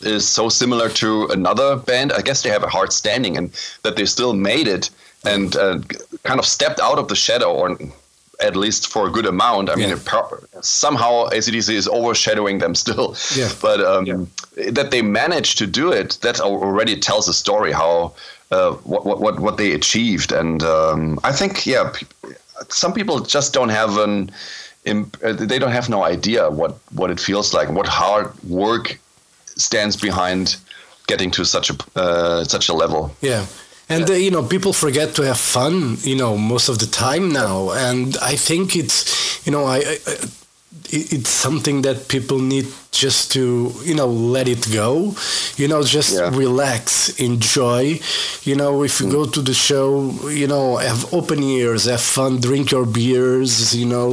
is 0.01 0.27
so 0.27 0.49
similar 0.49 0.89
to 0.89 1.25
another 1.27 1.75
band 1.75 2.11
i 2.13 2.21
guess 2.21 2.41
they 2.43 2.49
have 2.49 2.63
a 2.63 2.69
hard 2.69 2.91
standing 2.93 3.37
and 3.37 3.51
that 3.83 3.95
they 3.95 4.05
still 4.05 4.33
made 4.33 4.67
it 4.67 4.89
and 5.25 5.55
uh, 5.57 5.79
kind 6.23 6.39
of 6.39 6.45
stepped 6.45 6.79
out 6.79 6.97
of 6.97 7.07
the 7.09 7.15
shadow 7.15 7.51
or 7.53 7.77
at 8.41 8.55
least 8.55 8.87
for 8.87 9.05
a 9.07 9.11
good 9.11 9.25
amount. 9.25 9.69
I 9.69 9.75
mean, 9.75 9.89
Yeah. 9.89 9.95
it 9.95 10.65
somehow 10.65 11.27
ACDC 11.29 11.73
is 11.73 11.87
overshadowing 11.89 12.59
them 12.59 12.73
still. 12.73 13.15
Yeah. 13.35 13.49
But 13.61 13.81
um, 13.81 14.29
that 14.71 14.91
they 14.91 15.01
managed 15.01 15.57
to 15.57 15.67
do 15.67 15.91
it, 15.91 16.17
that 16.21 16.39
already 16.39 16.97
tells 16.97 17.27
a 17.27 17.33
story 17.33 17.73
how 17.73 18.13
uh, 18.51 18.71
what, 18.85 19.05
what 19.05 19.19
what 19.19 19.39
what 19.39 19.57
they 19.57 19.73
achieved. 19.73 20.31
And 20.31 20.63
um, 20.63 21.19
I 21.23 21.33
think 21.33 21.65
yeah, 21.65 21.91
some 22.69 22.93
people 22.93 23.19
just 23.19 23.53
don't 23.53 23.69
have 23.69 23.97
an 23.97 24.31
uh, 24.85 25.33
they 25.33 25.59
don't 25.59 25.71
have 25.71 25.89
no 25.89 26.03
idea 26.03 26.49
what 26.49 26.77
what 26.93 27.11
it 27.11 27.19
feels 27.19 27.53
like, 27.53 27.69
what 27.69 27.87
hard 27.87 28.31
work 28.43 28.99
stands 29.45 29.97
behind 29.97 30.57
getting 31.07 31.31
to 31.31 31.43
such 31.43 31.69
a 31.69 31.75
uh, 31.95 32.43
such 32.43 32.69
a 32.69 32.73
level. 32.73 33.11
Yeah. 33.21 33.45
And 33.89 34.09
uh, 34.09 34.13
you 34.13 34.31
know, 34.31 34.43
people 34.43 34.73
forget 34.73 35.15
to 35.15 35.23
have 35.23 35.37
fun. 35.37 35.97
You 36.01 36.15
know, 36.15 36.37
most 36.37 36.69
of 36.69 36.77
the 36.77 36.85
time 36.85 37.31
now, 37.31 37.71
and 37.71 38.15
I 38.21 38.35
think 38.35 38.75
it's, 38.75 39.45
you 39.45 39.51
know, 39.51 39.65
I, 39.65 39.77
I 40.07 40.15
it's 40.91 41.29
something 41.29 41.81
that 41.83 42.07
people 42.07 42.39
need 42.39 42.65
just 42.91 43.31
to, 43.33 43.71
you 43.83 43.95
know, 43.95 44.07
let 44.07 44.47
it 44.47 44.71
go. 44.71 45.15
You 45.57 45.67
know, 45.67 45.83
just 45.83 46.13
Yeah. 46.13 46.29
relax, 46.33 47.09
enjoy. 47.19 47.99
You 48.43 48.55
know, 48.55 48.83
if 48.83 48.99
you 48.99 49.07
mm. 49.07 49.11
go 49.11 49.25
to 49.25 49.41
the 49.41 49.53
show, 49.53 50.11
you 50.29 50.47
know, 50.47 50.77
have 50.77 51.13
open 51.13 51.43
ears, 51.43 51.85
have 51.85 52.01
fun, 52.01 52.39
drink 52.39 52.71
your 52.71 52.85
beers. 52.85 53.75
You 53.75 53.85
know, 53.85 54.09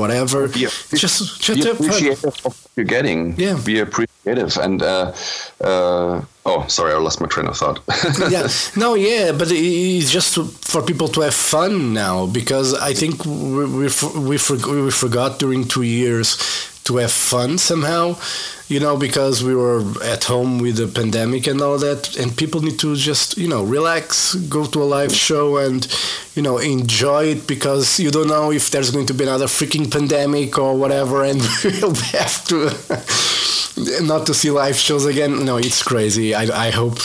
whatever. 0.00 0.48
Be, 0.48 0.66
just, 0.94 1.40
just 1.40 1.60
be 1.60 1.64
have 1.66 1.78
fun. 1.78 2.32
what 2.42 2.56
you're 2.76 2.86
getting. 2.86 3.34
Yeah. 3.36 3.58
Be 3.64 3.80
appreciative 3.80 4.13
and. 4.26 4.82
Uh, 4.82 5.12
uh, 5.60 6.22
oh, 6.46 6.66
sorry, 6.68 6.92
I 6.92 6.98
lost 6.98 7.20
my 7.20 7.26
train 7.26 7.46
of 7.46 7.56
thought. 7.56 7.80
yeah 8.30 8.48
no 8.76 8.94
yeah 8.94 9.32
but 9.32 9.48
it's 9.50 10.10
just 10.10 10.34
for 10.64 10.82
people 10.82 11.08
to 11.08 11.20
have 11.22 11.34
fun 11.34 11.92
now 11.92 12.26
because 12.26 12.74
i 12.74 12.92
think 12.92 13.24
we 13.24 13.64
we, 13.64 13.88
we, 14.28 14.82
we 14.82 14.90
forgot 14.90 15.38
during 15.38 15.66
two 15.66 15.82
years 15.82 16.36
to 16.84 16.96
have 16.98 17.10
fun 17.10 17.58
somehow 17.58 18.14
you 18.68 18.78
know 18.78 18.96
because 18.96 19.42
we 19.42 19.54
were 19.54 19.82
at 20.02 20.24
home 20.24 20.58
with 20.58 20.76
the 20.76 20.86
pandemic 20.86 21.46
and 21.46 21.60
all 21.60 21.78
that 21.78 22.16
and 22.16 22.36
people 22.36 22.60
need 22.60 22.78
to 22.78 22.94
just 22.96 23.36
you 23.36 23.48
know 23.48 23.62
relax 23.62 24.34
go 24.48 24.64
to 24.66 24.82
a 24.82 24.84
live 24.84 25.14
show 25.14 25.56
and 25.56 25.88
you 26.34 26.42
know 26.42 26.58
enjoy 26.58 27.24
it 27.24 27.46
because 27.46 27.98
you 27.98 28.10
don't 28.10 28.28
know 28.28 28.50
if 28.52 28.70
there's 28.70 28.90
going 28.90 29.06
to 29.06 29.14
be 29.14 29.24
another 29.24 29.46
freaking 29.46 29.90
pandemic 29.90 30.58
or 30.58 30.76
whatever 30.76 31.24
and 31.24 31.40
we'll 31.64 31.94
have 31.94 32.44
to 32.44 32.70
not 34.02 34.26
to 34.26 34.34
see 34.34 34.50
live 34.50 34.76
shows 34.76 35.04
again. 35.04 35.44
No, 35.44 35.56
it's 35.56 35.82
crazy. 35.82 36.34
I, 36.34 36.66
I 36.66 36.70
hope 36.70 36.98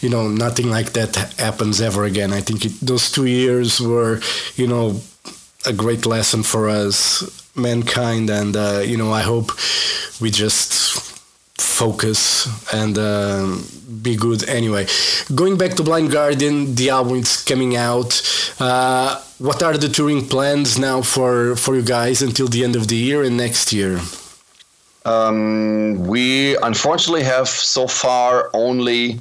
you 0.00 0.08
know 0.08 0.28
nothing 0.28 0.70
like 0.70 0.92
that 0.92 1.16
happens 1.38 1.80
ever 1.80 2.04
again. 2.04 2.32
I 2.32 2.40
think 2.40 2.66
it, 2.66 2.72
those 2.80 3.10
two 3.10 3.26
years 3.26 3.80
were 3.80 4.20
you 4.56 4.66
know 4.66 5.00
a 5.66 5.72
great 5.72 6.06
lesson 6.06 6.42
for 6.42 6.68
us, 6.68 7.39
mankind, 7.60 8.30
and 8.30 8.56
uh, 8.56 8.82
you 8.84 8.96
know 8.96 9.12
I 9.12 9.22
hope 9.22 9.52
we 10.20 10.30
just 10.30 11.00
focus 11.58 12.22
and 12.72 12.98
uh, 12.98 13.56
be 14.02 14.16
good 14.16 14.48
anyway. 14.48 14.86
Going 15.34 15.56
back 15.56 15.72
to 15.76 15.82
Blind 15.82 16.10
Guardian, 16.10 16.74
the 16.74 16.90
album 16.90 17.18
is 17.18 17.42
coming 17.44 17.76
out. 17.76 18.10
Uh, 18.58 19.20
what 19.38 19.62
are 19.62 19.76
the 19.76 19.88
touring 19.88 20.26
plans 20.26 20.78
now 20.78 21.02
for 21.02 21.56
for 21.56 21.74
you 21.76 21.82
guys 21.82 22.22
until 22.22 22.48
the 22.48 22.64
end 22.64 22.76
of 22.76 22.88
the 22.88 22.96
year 22.96 23.22
and 23.22 23.36
next 23.36 23.72
year? 23.72 24.00
Um, 25.04 26.06
we 26.06 26.56
unfortunately 26.58 27.24
have 27.24 27.48
so 27.48 27.86
far 27.86 28.50
only 28.52 29.20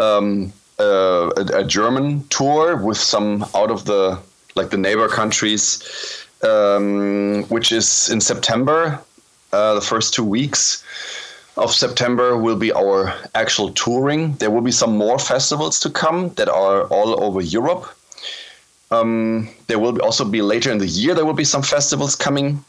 um, 0.00 0.52
uh, 0.78 1.30
a, 1.36 1.60
a, 1.60 1.64
German 1.64 2.26
tour 2.28 2.76
with 2.76 2.96
some 2.96 3.44
out 3.54 3.70
of 3.70 3.84
the 3.84 4.18
like 4.54 4.70
the 4.70 4.78
neighbor 4.78 5.08
countries, 5.08 6.26
um, 6.42 7.44
which 7.48 7.72
is 7.72 8.10
in 8.10 8.20
September, 8.20 9.00
uh, 9.52 9.74
the 9.74 9.80
first 9.80 10.14
two 10.14 10.24
weeks 10.24 10.84
of 11.56 11.72
September 11.72 12.36
will 12.36 12.56
be 12.56 12.72
our 12.72 13.12
actual 13.34 13.72
touring. 13.72 14.34
There 14.34 14.50
will 14.50 14.60
be 14.60 14.70
some 14.70 14.96
more 14.96 15.18
festivals 15.18 15.80
to 15.80 15.90
come 15.90 16.30
that 16.34 16.48
are 16.48 16.84
all 16.84 17.22
over 17.22 17.40
Europe. 17.40 17.88
Um, 18.90 19.48
there 19.66 19.78
will 19.78 20.00
also 20.00 20.24
be 20.24 20.40
later 20.40 20.70
in 20.70 20.78
the 20.78 20.86
year, 20.86 21.14
there 21.14 21.26
will 21.26 21.34
be 21.34 21.44
some 21.44 21.62
festivals 21.62 22.14
coming. 22.14 22.64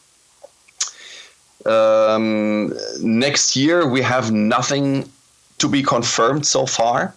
Um, 1.66 2.74
next 3.02 3.56
year, 3.56 3.88
we 3.88 4.02
have 4.02 4.32
nothing 4.32 5.10
to 5.60 5.68
be 5.68 5.84
confirmed 5.84 6.46
so 6.46 6.66
far. 6.66 7.14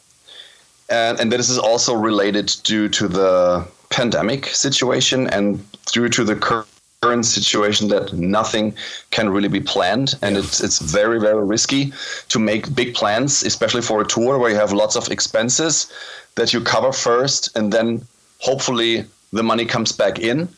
And, 0.88 1.18
and 1.20 1.32
this 1.32 1.48
is 1.48 1.58
also 1.58 1.94
related 1.94 2.54
due 2.64 2.88
to 2.90 3.08
the 3.08 3.66
pandemic 3.92 4.46
situation 4.46 5.28
and 5.28 5.64
due 5.92 6.08
to 6.08 6.24
the 6.24 6.36
current 6.36 7.26
situation 7.26 7.88
that 7.88 8.12
nothing 8.12 8.74
can 9.10 9.28
really 9.28 9.48
be 9.48 9.60
planned 9.60 10.14
and 10.22 10.36
it's 10.36 10.60
it's 10.62 10.78
very 10.78 11.18
very 11.18 11.44
risky 11.44 11.92
to 12.28 12.38
make 12.38 12.74
big 12.74 12.94
plans 12.94 13.42
especially 13.42 13.82
for 13.82 14.00
a 14.00 14.06
tour 14.06 14.38
where 14.38 14.50
you 14.50 14.56
have 14.56 14.72
lots 14.72 14.96
of 14.96 15.10
expenses 15.10 15.92
that 16.36 16.52
you 16.52 16.60
cover 16.60 16.92
first 16.92 17.56
and 17.56 17.72
then 17.72 18.00
hopefully 18.38 19.04
the 19.32 19.42
money 19.42 19.64
comes 19.64 19.92
back 19.92 20.18
in. 20.18 20.48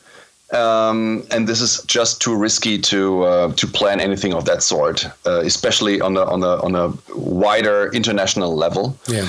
Um, 0.53 1.27
and 1.31 1.49
this 1.49 1.61
is 1.61 1.83
just 1.87 2.21
too 2.21 2.37
risky 2.37 2.79
to 2.79 3.23
uh, 3.25 3.53
to 3.55 3.67
plan 3.67 3.99
anything 3.99 4.35
of 4.35 4.45
that 4.45 4.63
sort 4.63 5.07
uh, 5.27 5.41
especially 5.41 6.01
on 6.01 6.17
a 6.17 6.25
on 6.25 6.43
a 6.43 6.63
on 6.63 6.75
a 6.75 6.93
wider 7.17 7.91
international 7.93 8.55
level. 8.55 8.97
Yeah 9.09 9.27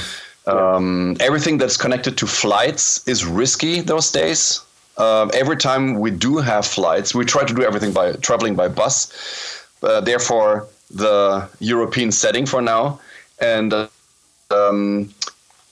um, 0.47 1.15
everything 1.19 1.57
that's 1.57 1.77
connected 1.77 2.17
to 2.17 2.27
flights 2.27 3.07
is 3.07 3.25
risky 3.25 3.81
those 3.81 4.11
days 4.11 4.61
um, 4.97 5.29
every 5.33 5.57
time 5.57 5.99
we 5.99 6.11
do 6.11 6.37
have 6.37 6.65
flights, 6.65 7.13
we 7.13 7.25
try 7.25 7.43
to 7.43 7.53
do 7.53 7.63
everything 7.63 7.91
by 7.91 8.13
traveling 8.13 8.55
by 8.55 8.67
bus. 8.67 9.65
Uh, 9.83 9.99
therefore, 9.99 10.67
the 10.89 11.49
European 11.59 12.11
setting 12.11 12.45
for 12.45 12.61
now, 12.61 12.99
and 13.39 13.73
uh, 13.73 13.87
um, 14.51 15.13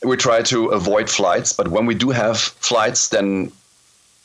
we 0.04 0.18
try 0.18 0.42
to 0.42 0.68
avoid 0.68 1.10
flights. 1.10 1.54
But 1.54 1.70
when 1.70 1.86
we 1.86 1.96
do 1.96 2.10
have 2.10 2.38
flights, 2.38 3.10
then 3.10 3.52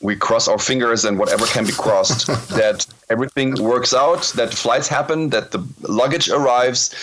we 0.01 0.15
cross 0.15 0.47
our 0.47 0.59
fingers 0.59 1.05
and 1.05 1.17
whatever 1.17 1.45
can 1.45 1.65
be 1.65 1.71
crossed 1.71 2.27
that 2.49 2.85
everything 3.09 3.55
works 3.61 3.93
out 3.93 4.21
that 4.35 4.53
flights 4.53 4.87
happen 4.87 5.29
that 5.29 5.51
the 5.51 5.59
luggage 5.87 6.29
arrives 6.29 6.93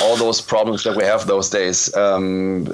all 0.00 0.16
those 0.16 0.40
problems 0.40 0.84
that 0.84 0.96
we 0.96 1.02
have 1.04 1.26
those 1.26 1.50
days 1.50 1.94
um, 1.96 2.64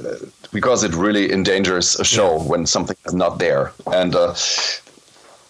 because 0.53 0.85
it 0.85 0.95
really 0.95 1.33
endangers 1.33 1.99
a 1.99 2.05
show 2.05 2.37
yeah. 2.37 2.45
when 2.45 2.67
something 2.67 2.97
is 3.07 3.15
not 3.15 3.39
there. 3.39 3.73
And 3.87 4.15
uh, 4.15 4.35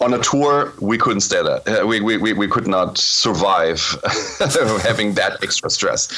on 0.00 0.14
a 0.14 0.18
tour 0.18 0.72
we 0.80 0.98
couldn't 0.98 1.22
stay 1.22 1.42
there. 1.42 1.60
Uh, 1.66 1.86
we, 1.86 2.00
we, 2.00 2.16
we, 2.16 2.32
we 2.32 2.46
could 2.46 2.68
not 2.68 2.96
survive 2.98 3.80
having 4.82 5.14
that 5.14 5.38
extra 5.42 5.68
stress. 5.68 6.08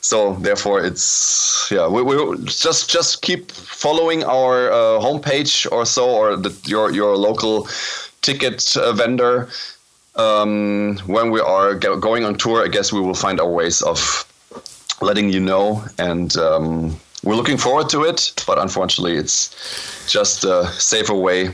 So 0.00 0.34
therefore 0.34 0.84
it's 0.84 1.68
yeah 1.70 1.88
we, 1.88 2.02
we 2.02 2.16
just 2.44 2.88
just 2.88 3.22
keep 3.22 3.50
following 3.50 4.22
our 4.24 4.70
uh, 4.70 5.00
homepage 5.00 5.70
or 5.72 5.84
so 5.84 6.08
or 6.08 6.36
the, 6.36 6.56
your 6.64 6.92
your 6.92 7.16
local 7.16 7.68
ticket 8.22 8.76
uh, 8.76 8.92
vendor 8.92 9.48
um, 10.20 10.98
when 11.06 11.30
we 11.30 11.40
are 11.40 11.74
going 11.74 12.24
on 12.24 12.34
tour 12.36 12.64
i 12.64 12.68
guess 12.68 12.92
we 12.92 13.00
will 13.00 13.14
find 13.14 13.40
our 13.40 13.50
ways 13.50 13.82
of 13.82 13.98
letting 15.00 15.30
you 15.30 15.40
know 15.40 15.82
and 15.98 16.36
um, 16.36 16.96
we're 17.24 17.36
looking 17.36 17.56
forward 17.56 17.88
to 17.88 18.04
it 18.04 18.20
but 18.46 18.58
unfortunately 18.58 19.16
it's 19.16 19.40
just 20.10 20.44
a 20.44 20.66
safer 20.72 21.14
way 21.14 21.50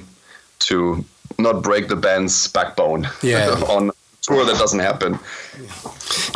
to 0.59 1.05
not 1.39 1.63
break 1.63 1.89
the 1.89 1.97
band's 1.97 2.49
backbone 2.49 3.09
yeah. 3.23 3.51
on 3.69 3.91
tour 4.27 4.45
that 4.45 4.59
doesn't 4.59 4.81
happen. 4.81 5.19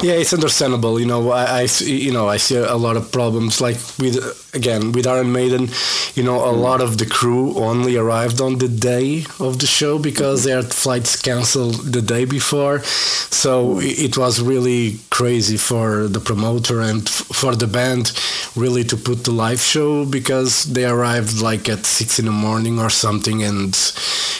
Yeah, 0.02 0.14
it's 0.14 0.32
understandable. 0.32 0.98
You 0.98 1.06
know, 1.06 1.30
I, 1.30 1.62
I 1.62 1.68
you 1.84 2.12
know 2.12 2.28
I 2.28 2.38
see 2.38 2.56
a 2.56 2.76
lot 2.76 2.96
of 2.96 3.12
problems 3.12 3.60
like 3.60 3.76
with 3.98 4.16
again 4.54 4.92
with 4.92 5.06
Iron 5.06 5.32
Maiden. 5.32 5.68
You 6.14 6.22
know, 6.22 6.40
a 6.44 6.52
mm. 6.52 6.60
lot 6.60 6.80
of 6.80 6.96
the 6.96 7.06
crew 7.06 7.54
only 7.56 7.96
arrived 7.96 8.40
on 8.40 8.58
the 8.58 8.68
day 8.68 9.24
of 9.38 9.58
the 9.58 9.66
show 9.66 9.98
because 9.98 10.44
their 10.44 10.62
flights 10.62 11.20
canceled 11.20 11.92
the 11.92 12.02
day 12.02 12.24
before. 12.24 12.80
So 12.82 13.78
it 13.80 14.16
was 14.16 14.40
really 14.40 14.98
crazy 15.10 15.58
for 15.58 16.08
the 16.08 16.20
promoter 16.20 16.80
and 16.80 17.06
for 17.08 17.54
the 17.54 17.66
band 17.66 18.12
really 18.56 18.84
to 18.84 18.96
put 18.96 19.24
the 19.24 19.30
live 19.30 19.60
show 19.60 20.04
because 20.04 20.64
they 20.64 20.84
arrived 20.84 21.40
like 21.40 21.68
at 21.68 21.84
six 21.86 22.18
in 22.18 22.24
the 22.24 22.32
morning 22.32 22.78
or 22.78 22.90
something 22.90 23.42
and 23.42 23.74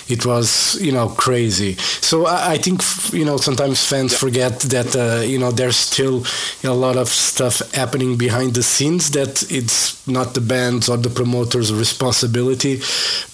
it 0.09 0.27
was 0.27 0.81
you 0.81 0.91
know 0.91 1.09
crazy 1.09 1.75
so 1.77 2.27
i, 2.27 2.53
I 2.53 2.59
think 2.59 2.83
you 3.13 3.25
know 3.25 3.37
sometimes 3.37 3.85
fans 3.85 4.13
yeah. 4.13 4.19
forget 4.19 4.61
that 4.71 4.97
uh, 4.97 5.23
you 5.23 5.39
know 5.39 5.51
there's 5.51 5.77
still 5.77 6.25
a 6.65 6.75
lot 6.75 6.97
of 6.97 7.09
stuff 7.09 7.61
happening 7.75 8.17
behind 8.17 8.55
the 8.55 8.63
scenes 8.63 9.11
that 9.11 9.43
it's 9.51 10.07
not 10.07 10.35
the 10.35 10.41
band's 10.41 10.89
or 10.89 10.97
the 10.97 11.11
promoter's 11.11 11.73
responsibility 11.73 12.77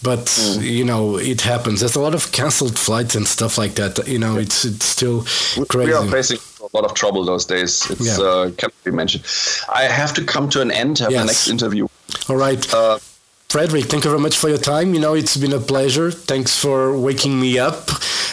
but 0.02 0.26
mm. 0.26 0.62
you 0.62 0.84
know 0.84 1.16
it 1.18 1.40
happens. 1.42 1.80
There's 1.80 1.96
a 1.96 2.00
lot 2.00 2.14
of 2.14 2.32
canceled 2.32 2.78
flights 2.78 3.14
and 3.14 3.26
stuff 3.26 3.58
like 3.58 3.74
that 3.74 4.06
you 4.06 4.18
know 4.18 4.36
it's 4.36 4.64
it's 4.64 4.86
still 4.86 5.22
crazy 5.68 5.90
we 5.90 5.92
are 5.92 6.06
facing 6.06 6.38
a 6.60 6.76
lot 6.76 6.84
of 6.84 6.94
trouble 6.94 7.24
those 7.24 7.44
days. 7.44 7.88
It's 7.90 8.18
yeah. 8.18 8.24
uh, 8.24 8.50
can't 8.52 8.72
be 8.84 8.90
mentioned. 8.90 9.24
I 9.72 9.84
have 9.84 10.14
to 10.14 10.24
come 10.24 10.48
to 10.50 10.60
an 10.60 10.70
end. 10.70 10.98
Have 10.98 11.10
yes. 11.10 11.20
the 11.20 11.26
next 11.26 11.48
interview. 11.48 11.88
All 12.28 12.36
right. 12.36 12.74
Uh, 12.74 12.98
Frederik, 13.48 13.84
thank 13.84 14.04
you 14.04 14.10
very 14.10 14.20
much 14.20 14.36
for 14.38 14.48
your 14.48 14.58
time. 14.58 14.92
You 14.92 15.00
know, 15.00 15.14
it's 15.14 15.36
been 15.36 15.52
a 15.52 15.60
pleasure. 15.60 16.10
Thanks 16.10 16.58
for 16.58 16.98
waking 16.98 17.40
me 17.40 17.58
up. 17.58 17.88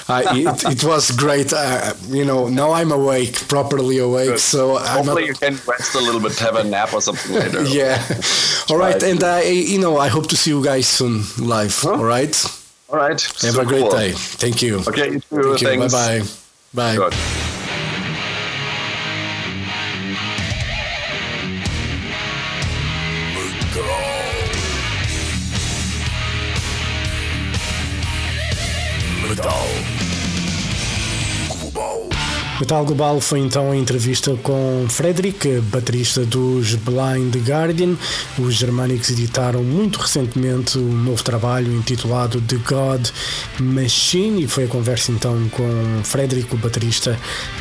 Uh, 0.10 0.24
it, 0.34 0.66
it, 0.66 0.84
was 0.84 1.12
great. 1.12 1.54
Uh, 1.54 1.94
you 2.08 2.26
know, 2.26 2.50
now 2.50 2.72
I'm 2.72 2.92
awake, 2.92 3.48
properly 3.48 4.00
awake. 4.00 4.30
Good. 4.30 4.40
So 4.40 4.78
hopefully 4.78 5.28
you 5.28 5.34
can 5.34 5.58
rest 5.66 5.96
a 5.96 6.00
little 6.00 6.20
bit, 6.20 6.38
have 6.40 6.56
a 6.56 6.64
nap 6.64 6.94
or 6.94 7.02
something 7.02 7.36
later. 7.36 7.64
yeah. 7.68 8.04
all 8.70 8.78
right, 8.78 9.02
and 9.02 9.24
I, 9.24 9.44
you 9.44 9.80
know, 9.80 9.98
I 9.98 10.10
hope 10.10 10.28
to 10.28 10.36
see 10.36 10.52
you 10.52 10.64
guys 10.64 10.88
soon 10.88 11.24
live. 11.40 11.78
Huh? 11.80 11.92
All 11.92 12.04
right. 12.04 12.36
All 12.90 12.98
right. 12.98 13.22
Have 13.42 13.58
a 13.58 13.66
great 13.66 13.82
cool. 13.82 13.92
day. 13.92 14.12
Thank 14.12 14.62
you. 14.62 14.80
Okay. 14.88 15.14
You 15.14 15.20
too. 15.20 15.56
Thank 15.58 15.62
you. 15.62 15.80
Bye 15.80 15.88
bye. 15.88 16.22
Bye. 16.74 16.96
Good. 16.96 17.53
Metal 32.74 32.86
Global 32.86 33.22
foi 33.22 33.40
então 33.40 33.70
a 33.70 33.78
entrevista 33.78 34.36
com 34.42 34.88
Frederick, 34.90 35.62
baterista 35.72 36.26
dos 36.26 36.74
Blind 36.74 37.36
Guardian. 37.48 37.96
Os 38.40 38.56
germânicos 38.56 39.12
editaram 39.12 39.64
muito 39.64 40.00
recentemente 40.00 40.80
um 40.80 40.92
novo 40.92 41.22
trabalho 41.22 41.72
intitulado 41.72 42.42
The 42.42 42.58
God 42.68 43.10
Machine 43.60 44.46
e 44.46 44.48
foi 44.48 44.64
a 44.64 44.68
conversa 44.68 45.12
então 45.12 45.48
com 45.50 46.02
Frederick, 46.04 46.52
o 46.56 46.58
baterista 46.58 47.16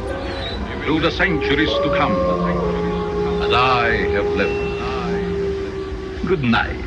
through 0.83 1.01
the 1.01 1.11
centuries 1.11 1.69
to 1.69 1.89
come, 1.97 2.15
as 3.43 3.51
I 3.51 4.07
have 4.13 4.25
lived. 4.37 4.63
Good 6.25 6.43
night. 6.43 6.82